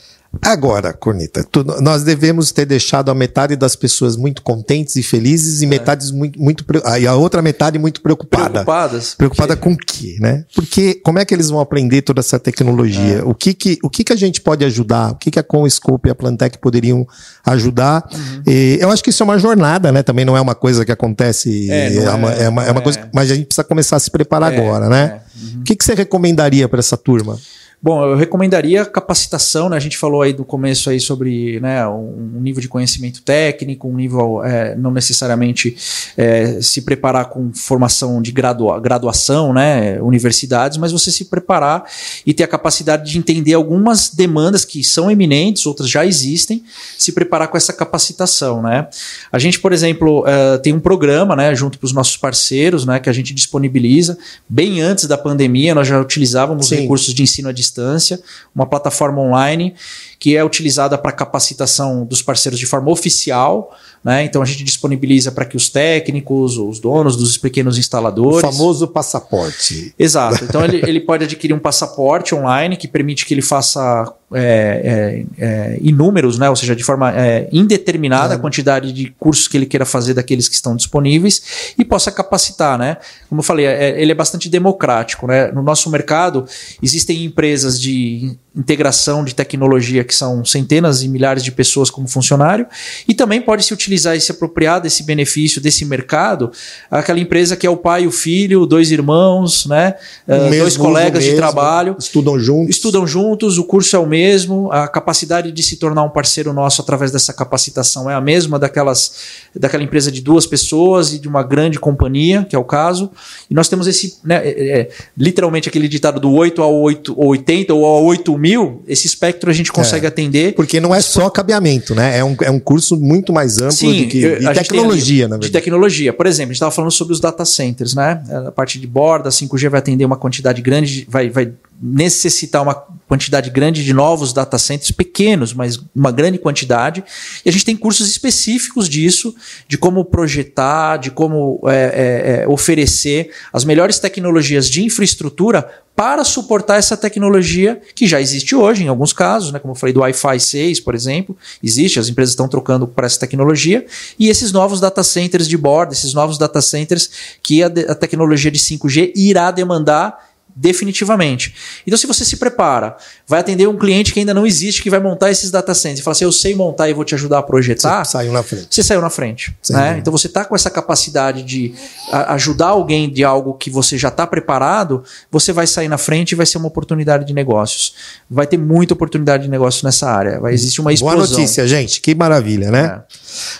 Agora, 0.43 0.93
Corneta, 0.93 1.43
tu, 1.43 1.65
nós 1.81 2.05
devemos 2.05 2.53
ter 2.53 2.67
deixado 2.67 3.11
a 3.11 3.15
metade 3.15 3.57
das 3.57 3.75
pessoas 3.75 4.15
muito 4.15 4.43
contentes 4.43 4.95
e 4.97 5.03
felizes 5.03 5.63
e 5.63 5.65
é. 5.65 5.69
metade 5.69 6.13
muito, 6.13 6.41
muito 6.41 6.65
e 7.01 7.07
a 7.07 7.15
outra 7.15 7.41
metade 7.41 7.79
muito 7.79 8.03
preocupada. 8.03 8.51
Preocupadas. 8.51 9.15
Preocupada 9.15 9.57
com 9.57 9.73
o 9.73 9.77
quê, 9.77 10.17
né? 10.21 10.45
Porque 10.55 10.95
como 11.03 11.19
é 11.19 11.25
que 11.25 11.35
eles 11.35 11.49
vão 11.49 11.61
aprender 11.61 12.03
toda 12.03 12.21
essa 12.21 12.39
tecnologia? 12.39 13.19
É. 13.19 13.23
O 13.25 13.35
que 13.35 13.55
que 13.55 13.79
o 13.83 13.89
que 13.89 14.05
que 14.05 14.13
a 14.13 14.17
gente 14.17 14.43
pode 14.43 14.65
ajudar? 14.67 15.13
O 15.13 15.15
que 15.17 15.31
que 15.31 15.39
a 15.39 15.43
Conscope 15.43 16.09
e 16.09 16.13
a 16.13 16.15
Plantec 16.15 16.59
poderiam 16.59 17.07
ajudar? 17.47 18.07
Uhum. 18.13 18.43
E, 18.47 18.79
eu 18.81 18.91
acho 18.91 19.03
que 19.03 19.11
isso 19.11 19.23
é 19.23 19.25
uma 19.25 19.39
jornada, 19.39 19.91
né? 19.91 20.03
Também 20.03 20.27
não 20.27 20.37
é 20.37 20.41
uma 20.41 20.55
coisa 20.55 20.85
que 20.85 20.93
acontece 20.93 21.71
é, 21.71 21.95
é, 21.97 22.11
uma, 22.11 22.33
é, 22.33 22.49
uma, 22.49 22.65
é 22.65 22.71
uma 22.71 22.83
coisa, 22.83 23.09
mas 23.15 23.31
a 23.31 23.35
gente 23.35 23.47
precisa 23.47 23.65
começar 23.65 23.97
a 23.97 24.01
se 24.01 24.11
preparar 24.11 24.53
é, 24.53 24.57
agora, 24.57 24.91
né? 24.91 25.21
Uhum. 25.41 25.61
O 25.61 25.65
que 25.65 25.75
que 25.75 25.85
você 25.85 25.95
recomendaria 25.95 26.69
para 26.69 26.81
essa 26.81 26.99
turma? 26.99 27.39
Bom, 27.81 28.05
eu 28.05 28.17
recomendaria 28.17 28.85
capacitação, 28.85 29.69
né? 29.69 29.77
A 29.77 29.81
gente 29.81 29.97
falou 29.97 30.23
aí 30.23 30.33
do 30.33 30.45
começo 30.45 30.91
aí 30.91 30.99
sobre 30.99 31.61
né, 31.61 31.87
um 31.87 32.41
nível 32.41 32.61
de 32.61 32.67
conhecimento 32.67 33.23
técnico, 33.23 33.87
um 33.87 33.95
nível 33.95 34.43
é, 34.43 34.75
não 34.75 34.91
necessariamente 34.91 35.77
é, 36.17 36.61
se 36.61 36.83
preparar 36.83 37.27
com 37.27 37.53
formação 37.55 38.21
de 38.21 38.33
gradua 38.33 38.81
graduação, 38.81 39.53
né? 39.53 40.03
Universidades, 40.03 40.77
mas 40.77 40.91
você 40.91 41.13
se 41.13 41.27
preparar 41.27 41.85
e 42.27 42.35
ter 42.35 42.43
a 42.43 42.49
capacidade 42.49 43.13
de 43.13 43.17
entender 43.17 43.55
algumas 43.55 44.11
demandas 44.11 44.65
que 44.65 44.83
são 44.83 45.09
eminentes, 45.09 45.65
outras 45.65 45.89
já 45.89 46.05
existem, 46.05 46.65
se 46.99 47.13
preparar 47.13 47.47
com 47.47 47.57
essa 47.57 47.73
capacitação, 47.73 48.61
né? 48.61 48.89
A 49.31 49.39
gente, 49.39 49.61
por 49.61 49.73
exemplo, 49.73 50.25
é, 50.27 50.59
tem 50.59 50.73
um 50.73 50.81
programa, 50.81 51.37
né, 51.37 51.55
junto 51.55 51.79
para 51.79 51.87
os 51.87 51.93
nossos 51.93 52.17
parceiros, 52.17 52.85
né, 52.85 52.99
que 52.99 53.09
a 53.09 53.13
gente 53.13 53.33
disponibiliza. 53.33 54.19
Bem 54.49 54.81
antes 54.81 55.05
da 55.05 55.17
pandemia, 55.17 55.77
nós 55.77 55.87
já 55.87 56.01
utilizávamos 56.01 56.67
Sim. 56.67 56.81
recursos 56.81 57.15
de 57.15 57.23
ensino 57.23 57.49
à 57.49 57.53
distância 57.53 57.68
distância, 57.69 58.21
uma 58.55 58.67
plataforma 58.67 59.21
online 59.21 59.75
que 60.19 60.37
é 60.37 60.45
utilizada 60.45 60.99
para 60.99 61.13
capacitação 61.13 62.05
dos 62.05 62.23
parceiros 62.23 62.59
de 62.59 62.67
forma 62.67 62.91
oficial. 62.91 63.77
Né? 64.03 64.25
Então 64.25 64.43
a 64.43 64.45
gente 64.45 64.65
disponibiliza 64.65 65.31
para 65.31 65.45
que 65.45 65.57
os 65.57 65.69
técnicos, 65.69 66.57
os 66.57 66.81
donos 66.81 67.17
dos 67.17 67.39
pequenos 67.39 67.79
instaladores. 67.79 68.49
O 68.49 68.53
famoso 68.53 68.89
passaporte. 68.89 69.95
Exato. 69.99 70.45
Então 70.45 70.65
ele, 70.65 70.79
ele 70.89 71.01
pode 71.01 71.25
adquirir 71.25 71.55
um 71.55 71.59
passaporte 71.59 72.35
online 72.35 72.77
que 72.77 72.89
permite 72.89 73.25
que 73.25 73.35
ele 73.35 73.43
faça 73.43 74.13
é, 74.35 75.25
é, 75.39 75.45
é, 75.45 75.79
inúmeros, 75.81 76.39
né? 76.39 76.51
ou 76.51 76.57
seja, 76.57 76.77
de 76.77 76.85
forma 76.85 77.13
é, 77.17 77.49
indeterminada 77.53 78.35
a 78.35 78.39
quantidade 78.39 78.93
de 78.93 79.11
cursos 79.19 79.49
que 79.49 79.57
ele 79.57 79.67
queira 79.67 79.87
fazer 79.87 80.15
daqueles 80.15 80.49
que 80.49 80.55
estão 80.55 80.77
disponíveis 80.77 81.75
e 81.79 81.85
possa 81.85 82.13
capacitar. 82.13 82.79
Né? 82.79 82.99
Como 83.29 83.41
eu 83.41 83.45
falei, 83.45 83.67
é, 83.67 84.01
ele 84.01 84.13
é 84.13 84.15
bastante 84.15 84.49
democrático. 84.49 85.27
Né? 85.27 85.51
No 85.53 85.63
nosso 85.63 85.91
mercado 85.91 86.45
existem 86.83 87.25
empresas 87.25 87.81
de 87.81 88.37
integração 88.59 89.25
de 89.25 89.35
tecnologia 89.35 90.03
que 90.03 90.15
são 90.15 90.45
centenas 90.45 91.03
e 91.03 91.09
milhares 91.09 91.45
de 91.45 91.53
pessoas 91.53 91.91
como 91.91 92.09
funcionário, 92.09 92.67
e 93.07 93.15
também 93.15 93.41
pode 93.41 93.65
se 93.65 93.73
utilizar 93.73 94.17
e 94.17 94.21
se 94.21 94.33
apropriar 94.33 94.81
desse 94.81 95.05
benefício, 95.05 95.61
desse 95.61 95.85
mercado, 95.85 96.51
aquela 96.91 97.21
empresa 97.21 97.57
que 97.57 97.67
é 97.67 97.71
o 97.71 97.77
pai 97.77 98.03
e 98.03 98.07
o 98.07 98.11
filho, 98.11 98.67
dois 98.67 98.91
irmãos, 98.91 99.65
né, 99.67 99.95
uh, 100.27 100.51
dois 100.59 100.77
colegas 100.77 101.23
mesmo, 101.23 101.31
de 101.31 101.37
trabalho. 101.37 101.97
Estudam 101.99 102.39
juntos. 102.39 102.77
Estudam 102.77 103.07
juntos, 103.07 103.59
o 103.59 103.65
curso 103.65 103.95
é 103.95 103.99
o 103.99 104.07
mesmo, 104.07 104.71
a 104.73 104.89
capacidade 104.89 105.53
de 105.53 105.63
se 105.63 105.77
tornar 105.77 106.03
um 106.03 106.11
parceiro 106.11 106.53
nosso 106.53 106.83
através 106.83 107.13
dessa 107.13 107.33
capacitação 107.33 108.11
é 108.11 108.15
a 108.15 108.21
mesma 108.21 108.59
daquelas, 108.59 109.13
daquela 109.55 109.83
empresa 109.83 110.11
de 110.11 110.21
duas 110.21 110.47
pessoas 110.47 111.13
e 111.13 111.19
de 111.19 111.29
uma 111.29 111.43
grande 111.43 111.79
companhia, 111.79 112.45
que 112.49 112.57
é 112.57 112.59
o 112.59 112.65
caso. 112.65 113.11
E 113.49 113.55
nós 113.55 113.69
temos 113.69 113.87
esse, 113.87 114.19
né, 114.25 114.41
é, 114.45 114.81
é, 114.81 114.91
literalmente 115.17 115.69
aquele 115.69 115.87
ditado 115.87 116.19
do 116.19 116.33
8 116.33 116.63
ao 116.63 116.75
8, 116.75 117.15
80 117.17 117.75
ou 117.75 117.85
ao 117.85 118.05
8 118.05 118.37
mil, 118.37 118.48
esse 118.87 119.07
espectro 119.07 119.51
a 119.51 119.53
gente 119.53 119.73
consegue 119.73 120.07
é, 120.07 120.09
atender. 120.09 120.55
Porque 120.55 120.81
não 120.81 120.95
é 120.95 121.01
só 121.01 121.29
cabeamento, 121.31 121.95
né? 121.95 122.19
É 122.19 122.25
um, 122.25 122.37
é 122.43 122.51
um 122.51 122.61
curso 122.61 122.97
muito 122.97 123.33
mais 123.33 123.59
amplo 123.59 123.73
Sim, 123.73 123.93
de, 123.93 124.07
que, 124.07 124.37
de 124.39 124.55
tecnologia, 124.55 125.25
na 125.25 125.37
verdade. 125.37 125.47
De 125.47 125.53
tecnologia. 125.53 126.13
Por 126.13 126.27
exemplo, 126.27 126.51
a 126.51 126.53
gente 126.53 126.57
estava 126.57 126.73
falando 126.73 126.91
sobre 126.91 127.13
os 127.13 127.21
data 127.21 127.45
centers, 127.45 127.95
né? 127.95 128.23
A 128.47 128.53
parte 128.53 128.79
de 128.79 128.87
borda, 128.87 129.29
a 129.29 129.33
5G 129.33 129.69
vai 129.69 129.79
atender 129.79 130.05
uma 130.05 130.17
quantidade 130.17 130.63
grande, 130.63 131.07
vai, 131.09 131.29
vai 131.29 131.53
necessitar 131.81 132.63
uma 132.63 132.85
quantidade 133.09 133.49
grande 133.49 133.83
de 133.83 133.95
novos 133.95 134.35
data 134.35 134.59
centers, 134.59 134.91
pequenos, 134.91 135.55
mas 135.55 135.81
uma 135.97 136.13
grande 136.13 136.39
quantidade. 136.39 137.03
E 137.45 137.49
a 137.49 137.53
gente 137.53 137.65
tem 137.65 137.77
cursos 137.77 138.09
específicos 138.09 138.87
disso, 138.89 139.35
de 139.67 139.79
como 139.79 140.05
projetar, 140.05 140.99
de 140.99 141.11
como 141.11 141.59
é, 141.65 141.73
é, 141.73 142.43
é, 142.43 142.49
oferecer 142.49 143.31
as 143.51 143.65
melhores 143.65 143.99
tecnologias 143.99 144.69
de 144.69 144.85
infraestrutura 144.85 145.67
para 145.97 146.23
suportar 146.23 146.77
essa 146.77 146.97
tecnologia 146.97 147.81
que 147.93 148.07
já 148.07 148.21
existe 148.21 148.55
hoje, 148.55 148.85
em 148.85 148.89
alguns 148.89 149.13
casos, 149.13 149.51
né? 149.51 149.59
como 149.59 149.73
eu 149.73 149.77
falei 149.77 149.93
do 149.93 149.99
Wi-Fi 149.99 150.39
6, 150.39 150.79
por 150.79 150.95
exemplo, 150.95 151.37
existe, 151.61 151.99
as 151.99 152.09
empresas 152.09 152.31
estão 152.31 152.47
trocando 152.47 152.87
para 152.87 153.07
essa 153.07 153.19
tecnologia, 153.19 153.85
e 154.17 154.29
esses 154.29 154.53
novos 154.53 154.79
data 154.79 155.03
centers 155.03 155.49
de 155.49 155.57
bordo, 155.57 155.93
esses 155.93 156.15
novos 156.15 156.39
data 156.39 156.63
centers 156.63 157.11
que 157.43 157.65
a, 157.65 157.67
a 157.67 157.95
tecnologia 157.97 158.49
de 158.49 158.61
5G 158.61 159.13
irá 159.17 159.51
demandar 159.51 160.28
definitivamente. 160.59 161.55
Então, 161.87 161.97
se 161.97 162.07
você 162.07 162.25
se 162.25 162.37
prepara, 162.37 162.97
vai 163.27 163.41
atender 163.41 163.69
um 163.69 163.77
cliente 163.77 164.13
que 164.13 164.19
ainda 164.19 164.35
não 164.35 164.45
existe, 164.45 164.83
que 164.83 164.91
vai 164.91 164.99
montar 164.99 165.31
esses 165.31 165.51
data 165.51 165.73
centers, 165.73 166.01
e 166.01 166.03
fala 166.03 166.13
assim: 166.13 166.25
eu 166.25 166.33
sei 166.33 166.55
montar 166.55 166.89
e 166.89 166.93
vou 166.93 167.05
te 167.05 167.15
ajudar 167.15 167.39
a 167.39 167.43
projetar. 167.43 168.05
Você 168.05 168.13
saiu 168.13 168.33
na 168.33 168.43
frente. 168.43 168.67
Você 168.71 168.83
saiu 168.83 169.01
na 169.01 169.11
frente. 169.11 169.57
Né? 169.71 169.99
Então, 169.99 170.11
você 170.11 170.27
está 170.27 170.45
com 170.45 170.57
essa 170.57 170.69
capacidade 170.69 171.43
de 171.43 171.75
ajudar 172.13 172.69
alguém 172.69 173.11
de 173.11 173.23
algo 173.23 173.55
que 173.55 173.71
você 173.71 173.97
já 173.97 174.09
está 174.09 174.27
preparado, 174.27 175.05
você 175.31 175.53
vai 175.53 175.67
sair 175.67 175.89
na 175.89 175.99
frente 175.99 176.33
e 176.33 176.35
vai 176.35 176.47
ser 176.47 176.59
uma 176.59 176.69
oportunidade 176.69 177.25
de 177.25 177.33
negócios. 177.33 177.95
Vai 178.29 178.47
ter 178.47 178.59
muita 178.59 178.95
oportunidade 178.95 179.45
de 179.45 179.49
negócio 179.49 179.85
nessa 179.85 180.11
área. 180.11 180.41
Vai 180.41 180.55
existir 180.55 180.81
uma 180.81 180.93
explosão. 180.93 181.19
Boa 181.19 181.29
notícia, 181.29 181.67
gente. 181.69 182.01
Que 182.01 182.15
maravilha, 182.15 182.71
né? 182.71 182.85
É. 182.85 183.03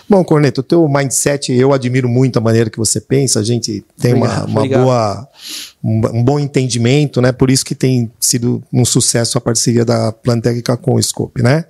Bom, 0.09 0.23
Corneto, 0.23 0.61
o 0.61 0.63
teu 0.63 0.87
mindset, 0.89 1.53
eu 1.53 1.71
admiro 1.71 2.09
muito 2.09 2.37
a 2.37 2.41
maneira 2.41 2.69
que 2.69 2.77
você 2.77 2.99
pensa. 2.99 3.39
A 3.39 3.43
gente 3.43 3.85
tem 3.99 4.13
obrigado, 4.13 4.47
uma, 4.49 4.61
uma 4.61 4.67
boa 4.67 5.27
um, 5.83 6.23
bom 6.23 6.39
entendimento, 6.39 7.21
né? 7.21 7.31
Por 7.31 7.49
isso 7.49 7.63
que 7.63 7.73
tem 7.73 8.11
sido 8.19 8.61
um 8.71 8.83
sucesso 8.83 9.37
a 9.37 9.41
parceria 9.41 9.85
da 9.85 10.11
Plantécnica 10.11 10.75
com 10.75 10.95
o 10.95 11.01
Scope, 11.01 11.41
né? 11.41 11.65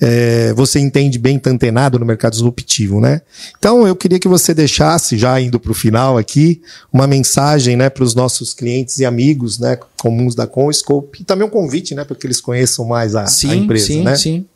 É, 0.00 0.52
você 0.54 0.78
entende 0.78 1.18
bem, 1.18 1.38
tá 1.38 1.50
antenado 1.50 1.98
no 1.98 2.06
mercado 2.06 2.32
disruptivo, 2.32 3.00
né? 3.00 3.20
Então 3.58 3.86
eu 3.86 3.94
queria 3.94 4.18
que 4.18 4.28
você 4.28 4.54
deixasse, 4.54 5.18
já 5.18 5.38
indo 5.40 5.60
para 5.60 5.72
o 5.72 5.74
final 5.74 6.16
aqui, 6.16 6.62
uma 6.92 7.06
mensagem, 7.06 7.76
né, 7.76 7.90
para 7.90 8.04
os 8.04 8.14
nossos 8.14 8.54
clientes 8.54 8.98
e 8.98 9.04
amigos, 9.04 9.58
né, 9.58 9.78
comuns 9.98 10.34
da 10.34 10.46
Conscope 10.46 11.20
e 11.20 11.24
também 11.24 11.46
um 11.46 11.50
convite, 11.50 11.94
né, 11.94 12.04
para 12.04 12.16
que 12.16 12.26
eles 12.26 12.40
conheçam 12.40 12.86
mais 12.86 13.14
a, 13.14 13.26
sim, 13.26 13.50
a 13.50 13.56
empresa, 13.56 13.86
sim, 13.86 14.02
né? 14.02 14.16
Sim, 14.16 14.22
sim. 14.22 14.46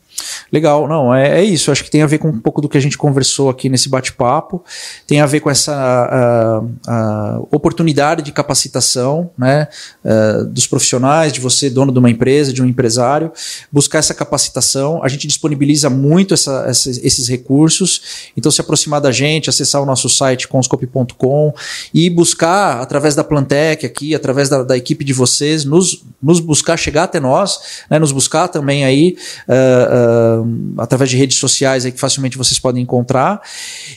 Legal, 0.51 0.87
não, 0.87 1.13
é, 1.13 1.39
é, 1.39 1.43
isso. 1.43 1.71
Acho 1.71 1.83
que 1.83 1.91
tem 1.91 2.01
a 2.01 2.07
ver 2.07 2.17
com 2.17 2.29
um 2.29 2.39
pouco 2.39 2.61
do 2.61 2.69
que 2.69 2.77
a 2.77 2.81
gente 2.81 2.97
conversou 2.97 3.49
aqui 3.49 3.69
nesse 3.69 3.89
bate-papo, 3.89 4.63
tem 5.07 5.19
a 5.19 5.25
ver 5.25 5.39
com 5.39 5.49
essa 5.49 6.61
uh, 6.61 6.65
uh, 6.65 7.47
oportunidade 7.51 8.21
de 8.21 8.31
capacitação 8.31 9.31
né, 9.37 9.67
uh, 10.03 10.45
dos 10.45 10.67
profissionais, 10.67 11.33
de 11.33 11.39
você, 11.39 11.69
dono 11.69 11.91
de 11.91 11.99
uma 11.99 12.09
empresa, 12.09 12.53
de 12.53 12.61
um 12.61 12.65
empresário, 12.65 13.31
buscar 13.71 13.99
essa 13.99 14.13
capacitação. 14.13 15.03
A 15.03 15.07
gente 15.07 15.27
disponibiliza 15.27 15.89
muito 15.89 16.33
essa, 16.33 16.65
essa, 16.67 16.89
esses 16.89 17.27
recursos, 17.27 18.31
então 18.37 18.51
se 18.51 18.61
aproximar 18.61 19.01
da 19.01 19.11
gente, 19.11 19.49
acessar 19.49 19.81
o 19.81 19.85
nosso 19.85 20.07
site 20.09 20.47
conscope.com 20.47 21.53
e 21.93 22.09
buscar, 22.09 22.81
através 22.81 23.15
da 23.15 23.23
Plantec 23.23 23.85
aqui, 23.85 24.15
através 24.15 24.49
da, 24.49 24.63
da, 24.63 24.77
equipe 24.77 25.03
de 25.03 25.13
vocês, 25.13 25.65
nos, 25.65 26.03
nos 26.25 26.39
buscar, 26.39 26.75
chegar 26.77 27.03
até 27.03 27.19
nós, 27.19 27.59
né, 27.89 27.99
nos 27.99 28.11
buscar 28.11 28.47
também 28.47 28.83
aí. 28.83 29.15
Uh, 29.47 30.75
através 30.77 31.09
de 31.09 31.17
redes 31.17 31.37
sociais 31.37 31.85
aí 31.85 31.91
que 31.91 31.99
facilmente 31.99 32.37
vocês 32.37 32.59
podem 32.59 32.81
encontrar, 32.81 33.41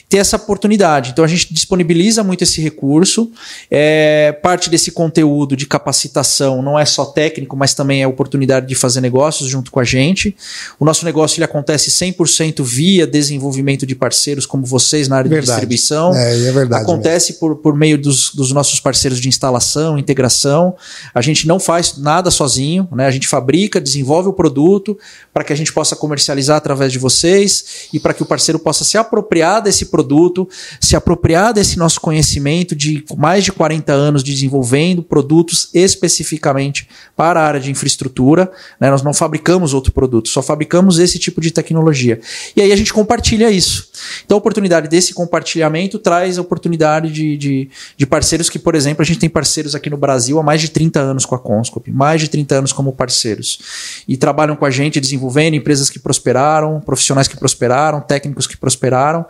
ter 0.07 0.17
essa 0.17 0.35
oportunidade. 0.35 1.11
Então 1.11 1.25
a 1.25 1.27
gente 1.27 1.53
disponibiliza 1.53 2.23
muito 2.23 2.43
esse 2.43 2.61
recurso. 2.61 3.31
É, 3.69 4.37
parte 4.43 4.69
desse 4.69 4.91
conteúdo 4.91 5.55
de 5.55 5.65
capacitação 5.65 6.61
não 6.61 6.77
é 6.77 6.85
só 6.85 7.05
técnico, 7.05 7.55
mas 7.57 7.73
também 7.73 8.01
é 8.03 8.07
oportunidade 8.07 8.67
de 8.67 8.75
fazer 8.75 9.01
negócios 9.01 9.49
junto 9.49 9.71
com 9.71 9.79
a 9.79 9.83
gente. 9.83 10.35
O 10.79 10.85
nosso 10.85 11.05
negócio 11.05 11.37
ele 11.37 11.45
acontece 11.45 11.89
100% 11.89 12.63
via 12.63 13.07
desenvolvimento 13.07 13.85
de 13.85 13.95
parceiros 13.95 14.45
como 14.45 14.65
vocês 14.65 15.07
na 15.07 15.17
área 15.17 15.29
verdade. 15.29 15.47
de 15.47 15.51
distribuição. 15.51 16.13
É, 16.15 16.47
é 16.47 16.51
verdade. 16.51 16.83
Acontece 16.83 17.33
por, 17.33 17.55
por 17.57 17.75
meio 17.75 17.97
dos, 17.97 18.33
dos 18.33 18.51
nossos 18.51 18.79
parceiros 18.79 19.19
de 19.19 19.27
instalação, 19.27 19.97
integração. 19.97 20.75
A 21.13 21.21
gente 21.21 21.47
não 21.47 21.59
faz 21.59 21.97
nada 21.97 22.18
sozinho, 22.29 22.87
né? 22.91 23.05
a 23.05 23.11
gente 23.11 23.27
fabrica, 23.27 23.79
desenvolve 23.79 24.27
o 24.27 24.33
produto 24.33 24.97
para 25.33 25.43
que 25.43 25.53
a 25.53 25.55
gente 25.55 25.71
possa 25.71 25.95
comercializar 25.95 26.57
através 26.57 26.91
de 26.91 26.99
vocês 26.99 27.87
e 27.93 27.99
para 27.99 28.13
que 28.13 28.21
o 28.21 28.25
parceiro 28.25 28.59
possa 28.59 28.83
se 28.83 28.97
apropriar 28.97 29.61
desse 29.61 29.85
produto, 29.85 30.47
se 30.81 30.95
apropriar 30.95 31.53
desse 31.53 31.77
nosso 31.77 32.01
conhecimento 32.01 32.75
de 32.75 33.03
mais 33.17 33.43
de 33.43 33.51
40 33.51 33.93
anos 33.93 34.23
desenvolvendo 34.23 35.01
produtos 35.01 35.69
especificamente 35.73 36.87
para 37.15 37.39
a 37.39 37.45
área 37.45 37.59
de 37.59 37.71
infraestrutura. 37.71 38.51
Né? 38.79 38.89
Nós 38.89 39.01
não 39.01 39.13
fabricamos 39.13 39.73
outro 39.73 39.91
produto, 39.91 40.29
só 40.29 40.41
fabricamos 40.41 40.99
esse 40.99 41.17
tipo 41.19 41.39
de 41.39 41.51
tecnologia. 41.51 42.19
E 42.55 42.61
aí 42.61 42.71
a 42.71 42.75
gente 42.75 42.93
compartilha 42.93 43.49
isso. 43.49 43.89
Então 44.25 44.35
a 44.35 44.39
oportunidade 44.39 44.87
desse 44.87 45.13
compartilhamento 45.13 45.99
traz 45.99 46.37
a 46.37 46.41
oportunidade 46.41 47.11
de, 47.11 47.37
de, 47.37 47.69
de 47.95 48.05
parceiros 48.05 48.49
que, 48.49 48.57
por 48.57 48.75
exemplo, 48.75 49.01
a 49.01 49.05
gente 49.05 49.19
tem 49.19 49.29
parceiros 49.29 49.75
aqui 49.75 49.89
no 49.89 49.97
Brasil 49.97 50.39
há 50.39 50.43
mais 50.43 50.61
de 50.61 50.69
30 50.69 50.99
anos 50.99 51.25
com 51.25 51.35
a 51.35 51.39
Conscope, 51.39 51.91
mais 51.91 52.08
de 52.17 52.29
30 52.29 52.55
anos 52.55 52.73
como 52.73 52.93
parceiros. 52.93 53.59
E 54.07 54.15
trabalham 54.15 54.55
com 54.55 54.65
a 54.65 54.69
gente 54.69 54.99
desenvolvendo 54.99 55.55
empresas 55.55 55.89
que 55.89 55.99
prosperaram, 55.99 56.79
profissionais 56.79 57.27
que 57.27 57.37
prosperaram, 57.37 58.01
técnicos 58.01 58.47
que 58.47 58.57
prosperaram. 58.57 59.25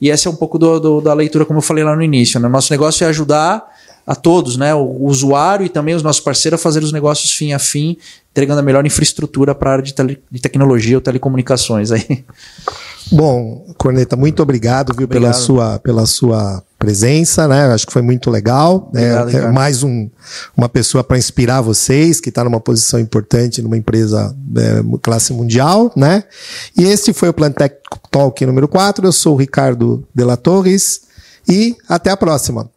E 0.00 0.10
essa 0.10 0.28
é 0.28 0.32
um 0.32 0.36
pouco 0.36 0.58
do, 0.58 0.78
do, 0.78 1.00
da 1.00 1.12
leitura, 1.12 1.44
como 1.44 1.58
eu 1.58 1.62
falei 1.62 1.84
lá 1.84 1.94
no 1.94 2.02
início. 2.02 2.40
Né? 2.40 2.48
Nosso 2.48 2.72
negócio 2.72 3.04
é 3.04 3.08
ajudar 3.08 3.73
a 4.06 4.14
todos, 4.14 4.56
né? 4.56 4.74
O 4.74 5.04
usuário 5.04 5.64
e 5.64 5.68
também 5.68 5.94
os 5.94 6.02
nossos 6.02 6.20
parceiros 6.20 6.60
a 6.60 6.62
fazer 6.62 6.82
os 6.82 6.92
negócios 6.92 7.32
fim 7.32 7.52
a 7.52 7.58
fim, 7.58 7.96
entregando 8.30 8.60
a 8.60 8.62
melhor 8.62 8.84
infraestrutura 8.84 9.54
para 9.54 9.70
a 9.70 9.72
área 9.74 9.84
de, 9.84 9.94
tele, 9.94 10.22
de 10.30 10.40
tecnologia 10.40 10.96
ou 10.96 11.00
telecomunicações 11.00 11.90
aí. 11.90 12.24
Bom, 13.12 13.66
Corneta, 13.76 14.16
muito 14.16 14.42
obrigado, 14.42 14.94
viu, 14.94 15.04
obrigado. 15.04 15.30
pela 15.30 15.32
sua 15.32 15.78
pela 15.78 16.06
sua 16.06 16.62
presença, 16.78 17.46
né? 17.48 17.72
Acho 17.72 17.86
que 17.86 17.92
foi 17.92 18.02
muito 18.02 18.30
legal. 18.30 18.90
Né? 18.92 19.20
Obrigado, 19.20 19.44
é, 19.44 19.48
é 19.48 19.52
mais 19.52 19.82
um, 19.82 20.08
uma 20.56 20.68
pessoa 20.68 21.02
para 21.02 21.16
inspirar 21.16 21.60
vocês, 21.60 22.20
que 22.20 22.28
está 22.28 22.44
numa 22.44 22.60
posição 22.60 23.00
importante 23.00 23.62
numa 23.62 23.76
empresa 23.76 24.34
é, 24.56 24.98
classe 25.00 25.32
mundial, 25.32 25.92
né? 25.96 26.24
E 26.76 26.84
este 26.84 27.12
foi 27.12 27.28
o 27.28 27.34
Plantec 27.34 27.76
Talk 28.10 28.44
número 28.44 28.68
4. 28.68 29.06
Eu 29.06 29.12
sou 29.12 29.34
o 29.34 29.38
Ricardo 29.38 30.06
de 30.14 30.24
la 30.24 30.36
Torres 30.36 31.02
e 31.48 31.76
até 31.88 32.10
a 32.10 32.16
próxima. 32.16 32.68